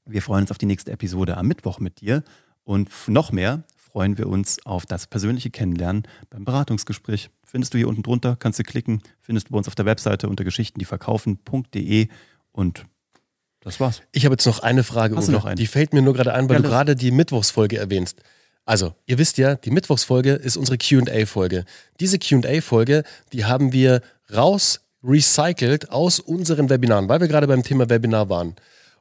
Wir 0.05 0.21
freuen 0.21 0.43
uns 0.43 0.51
auf 0.51 0.57
die 0.57 0.67
nächste 0.67 0.93
Episode 0.93 1.35
am 1.35 1.47
Mittwoch 1.47 1.79
mit 1.79 1.99
dir. 1.99 2.23
Und 2.63 2.89
noch 3.07 3.31
mehr 3.31 3.63
freuen 3.91 4.17
wir 4.17 4.27
uns 4.27 4.65
auf 4.65 4.85
das 4.85 5.07
persönliche 5.07 5.49
Kennenlernen 5.49 6.03
beim 6.29 6.45
Beratungsgespräch. 6.45 7.29
Findest 7.43 7.73
du 7.73 7.77
hier 7.77 7.87
unten 7.87 8.03
drunter, 8.03 8.35
kannst 8.37 8.59
du 8.59 8.63
klicken, 8.63 9.01
findest 9.19 9.47
du 9.47 9.51
bei 9.51 9.57
uns 9.57 9.67
auf 9.67 9.75
der 9.75 9.85
Webseite 9.85 10.29
unter 10.29 10.43
geschichtendieverkaufen.de 10.43 12.07
und 12.51 12.85
das 13.61 13.79
war's. 13.79 14.01
Ich 14.13 14.23
habe 14.23 14.33
jetzt 14.33 14.45
noch 14.45 14.59
eine 14.59 14.83
Frage, 14.83 15.17
Hast 15.17 15.27
du 15.27 15.33
noch 15.33 15.43
eine? 15.45 15.55
Die 15.55 15.67
fällt 15.67 15.93
mir 15.93 16.01
nur 16.01 16.13
gerade 16.13 16.33
ein, 16.33 16.47
weil 16.47 16.57
Ja, 16.57 16.61
du 16.61 16.69
gerade 16.69 16.95
die 16.95 17.11
Mittwochsfolge 17.11 17.77
erwähnst. 17.77 18.21
Also, 18.65 18.93
ihr 19.05 19.17
wisst 19.17 19.37
ja, 19.37 19.55
die 19.55 19.71
Mittwochsfolge 19.71 20.33
ist 20.33 20.55
unsere 20.55 20.77
QA-Folge. 20.77 21.65
Diese 21.99 22.19
QA-Folge, 22.19 23.03
die 23.33 23.45
haben 23.45 23.73
wir 23.73 24.01
raus 24.33 24.81
recycelt 25.03 25.89
aus 25.91 26.19
unseren 26.19 26.69
Webinaren, 26.69 27.09
weil 27.09 27.19
wir 27.19 27.27
gerade 27.27 27.47
beim 27.47 27.63
Thema 27.63 27.89
Webinar 27.89 28.29
waren. 28.29 28.55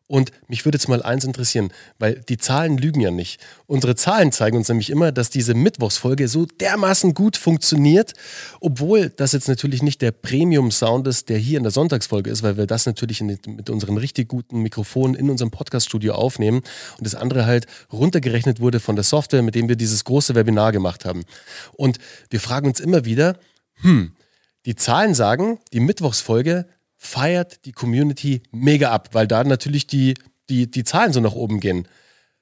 Und 0.08 0.32
mich 0.48 0.64
würde 0.64 0.76
jetzt 0.76 0.88
mal 0.88 1.02
eins 1.02 1.24
interessieren, 1.24 1.70
weil 1.98 2.22
die 2.28 2.38
Zahlen 2.38 2.78
lügen 2.78 3.00
ja 3.00 3.10
nicht. 3.10 3.40
Unsere 3.66 3.94
Zahlen 3.94 4.32
zeigen 4.32 4.56
uns 4.56 4.68
nämlich 4.68 4.88
immer, 4.88 5.12
dass 5.12 5.28
diese 5.28 5.52
Mittwochsfolge 5.52 6.28
so 6.28 6.46
dermaßen 6.46 7.12
gut 7.12 7.36
funktioniert, 7.36 8.14
obwohl 8.60 9.10
das 9.10 9.32
jetzt 9.32 9.48
natürlich 9.48 9.82
nicht 9.82 10.00
der 10.00 10.12
Premium-Sound 10.12 11.06
ist, 11.06 11.28
der 11.28 11.36
hier 11.36 11.58
in 11.58 11.62
der 11.62 11.72
Sonntagsfolge 11.72 12.30
ist, 12.30 12.42
weil 12.42 12.56
wir 12.56 12.66
das 12.66 12.86
natürlich 12.86 13.20
in, 13.20 13.38
mit 13.46 13.68
unseren 13.68 13.98
richtig 13.98 14.28
guten 14.28 14.62
Mikrofonen 14.62 15.14
in 15.14 15.28
unserem 15.28 15.50
Podcast-Studio 15.50 16.14
aufnehmen 16.14 16.62
und 16.96 17.04
das 17.04 17.14
andere 17.14 17.44
halt 17.44 17.66
runtergerechnet 17.92 18.60
wurde 18.60 18.80
von 18.80 18.96
der 18.96 19.04
Software, 19.04 19.42
mit 19.42 19.54
dem 19.54 19.68
wir 19.68 19.76
dieses 19.76 20.04
große 20.04 20.34
Webinar 20.34 20.72
gemacht 20.72 21.04
haben. 21.04 21.24
Und 21.74 21.98
wir 22.30 22.40
fragen 22.40 22.66
uns 22.66 22.80
immer 22.80 23.04
wieder, 23.04 23.36
die 24.64 24.74
Zahlen 24.74 25.14
sagen, 25.14 25.58
die 25.74 25.80
Mittwochsfolge 25.80 26.66
feiert 27.00 27.64
die 27.64 27.72
Community 27.72 28.42
mega 28.50 28.90
ab, 28.90 29.10
weil 29.12 29.26
da 29.26 29.42
natürlich 29.44 29.86
die, 29.86 30.14
die, 30.50 30.70
die 30.70 30.84
Zahlen 30.84 31.12
so 31.12 31.20
nach 31.20 31.32
oben 31.32 31.60
gehen. 31.60 31.86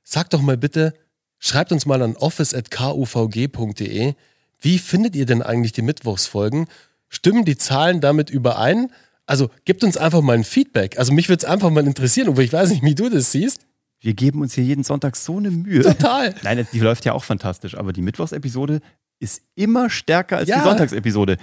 Sagt 0.03 0.33
doch 0.35 0.41
mal 0.41 0.57
bitte, 0.57 0.95
schreibt 1.39 1.71
uns 1.73 1.85
mal 1.87 2.01
an 2.03 2.17
office.kuvg.de, 2.17 4.15
wie 4.61 4.79
findet 4.79 5.15
ihr 5.15 5.27
denn 5.27 5.43
eigentlich 5.43 5.73
die 5.73 5.83
Mittwochsfolgen? 5.83 6.67
Stimmen 7.09 7.45
die 7.45 7.59
Zahlen 7.59 8.01
damit 8.01 8.31
überein? 8.31 8.91
Also 9.27 9.51
gebt 9.65 9.85
uns 9.85 9.97
einfach 9.97 10.23
mal 10.23 10.35
ein 10.35 10.45
Feedback. 10.45 10.99
Also 10.99 11.13
mich 11.13 11.29
würde 11.29 11.45
es 11.45 11.51
einfach 11.51 11.71
mal 11.71 11.87
interessieren, 11.87 12.29
aber 12.29 12.43
ich 12.43 12.53
weiß 12.53 12.71
nicht, 12.71 12.83
wie 12.83 12.95
du 12.95 13.09
das 13.11 13.33
siehst. 13.33 13.61
Wir 14.01 14.15
geben 14.15 14.41
uns 14.41 14.55
hier 14.55 14.65
jeden 14.65 14.85
Sonntag 14.85 15.17
so 15.17 15.37
eine 15.37 15.51
Mühe. 15.51 15.83
Total. 15.83 16.35
Nein, 16.43 16.67
die 16.73 16.81
läuft 16.81 17.05
ja 17.05 17.13
auch 17.13 17.25
fantastisch, 17.25 17.77
aber 17.77 17.93
die 17.93 18.03
Mittwochsepisode 18.03 18.81
ist 19.19 19.43
immer 19.55 19.91
stärker 19.91 20.39
als 20.39 20.49
Ja. 20.49 20.59
die 20.59 20.65
Sonntagsepisode. 20.65 21.39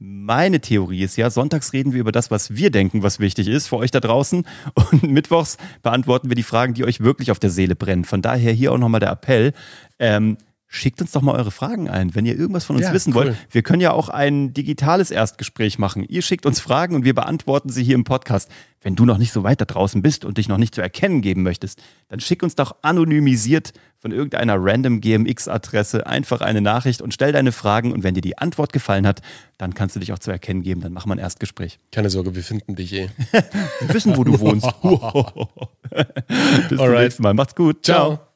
Meine 0.00 0.60
Theorie 0.60 1.02
ist 1.02 1.16
ja, 1.16 1.28
sonntags 1.28 1.72
reden 1.72 1.92
wir 1.92 2.00
über 2.00 2.12
das, 2.12 2.30
was 2.30 2.54
wir 2.54 2.70
denken, 2.70 3.02
was 3.02 3.18
wichtig 3.18 3.48
ist 3.48 3.66
für 3.66 3.78
euch 3.78 3.90
da 3.90 3.98
draußen. 3.98 4.46
Und 4.92 5.02
mittwochs 5.02 5.56
beantworten 5.82 6.28
wir 6.28 6.36
die 6.36 6.44
Fragen, 6.44 6.74
die 6.74 6.84
euch 6.84 7.00
wirklich 7.00 7.32
auf 7.32 7.40
der 7.40 7.50
Seele 7.50 7.74
brennen. 7.74 8.04
Von 8.04 8.22
daher 8.22 8.52
hier 8.52 8.70
auch 8.72 8.78
nochmal 8.78 9.00
der 9.00 9.10
Appell. 9.10 9.52
Ähm, 9.98 10.36
schickt 10.70 11.00
uns 11.00 11.12
doch 11.12 11.22
mal 11.22 11.34
eure 11.34 11.50
Fragen 11.50 11.88
ein, 11.88 12.14
wenn 12.14 12.26
ihr 12.26 12.36
irgendwas 12.38 12.64
von 12.66 12.76
uns 12.76 12.84
Ja, 12.84 12.92
wissen 12.92 13.14
cool. 13.14 13.24
wollt. 13.26 13.36
Wir 13.50 13.62
können 13.62 13.80
ja 13.80 13.92
auch 13.92 14.10
ein 14.10 14.52
digitales 14.52 15.10
Erstgespräch 15.10 15.78
machen. 15.78 16.04
Ihr 16.06 16.20
schickt 16.20 16.44
uns 16.44 16.60
Fragen 16.60 16.94
und 16.94 17.04
wir 17.06 17.14
beantworten 17.14 17.70
sie 17.70 17.82
hier 17.82 17.94
im 17.94 18.04
Podcast. 18.04 18.50
Wenn 18.82 18.94
du 18.94 19.06
noch 19.06 19.16
nicht 19.18 19.32
so 19.32 19.42
weit 19.44 19.60
da 19.60 19.64
draußen 19.64 20.02
bist 20.02 20.24
und 20.26 20.36
dich 20.38 20.46
noch 20.46 20.58
nicht 20.58 20.74
zu 20.74 20.82
erkennen 20.82 21.22
geben 21.22 21.42
möchtest, 21.42 21.82
dann 22.08 22.20
schick 22.20 22.42
uns 22.42 22.54
doch 22.54 22.76
anonymisiert 22.82 23.72
von 23.98 24.12
irgendeiner 24.12 24.56
random 24.58 25.00
GMX-Adresse 25.00 26.06
einfach 26.06 26.42
eine 26.42 26.60
Nachricht 26.60 27.00
und 27.02 27.12
stell 27.14 27.32
deine 27.32 27.50
Fragen. 27.50 27.90
Und 27.90 28.04
wenn 28.04 28.14
dir 28.14 28.20
die 28.20 28.36
Antwort 28.38 28.72
gefallen 28.74 29.06
hat, 29.06 29.22
dann 29.56 29.74
kannst 29.74 29.96
du 29.96 30.00
dich 30.00 30.12
auch 30.12 30.18
zu 30.20 30.30
erkennen 30.30 30.62
geben. 30.62 30.82
Dann 30.82 30.92
machen 30.92 31.08
wir 31.08 31.14
ein 31.16 31.18
Erstgespräch. 31.18 31.80
Keine 31.90 32.10
Sorge, 32.10 32.36
wir 32.36 32.44
finden 32.44 32.76
dich 32.76 32.92
eh. 32.92 33.08
Wir 33.80 33.94
wissen, 33.94 34.16
wo 34.16 34.22
du 34.22 34.38
wohnst. 34.38 34.66
Bis 36.68 36.78
zum 36.78 36.80
Alright. 36.80 37.04
nächsten 37.04 37.22
Mal. 37.22 37.34
Macht's 37.34 37.54
gut. 37.54 37.84
Ciao. 37.84 38.27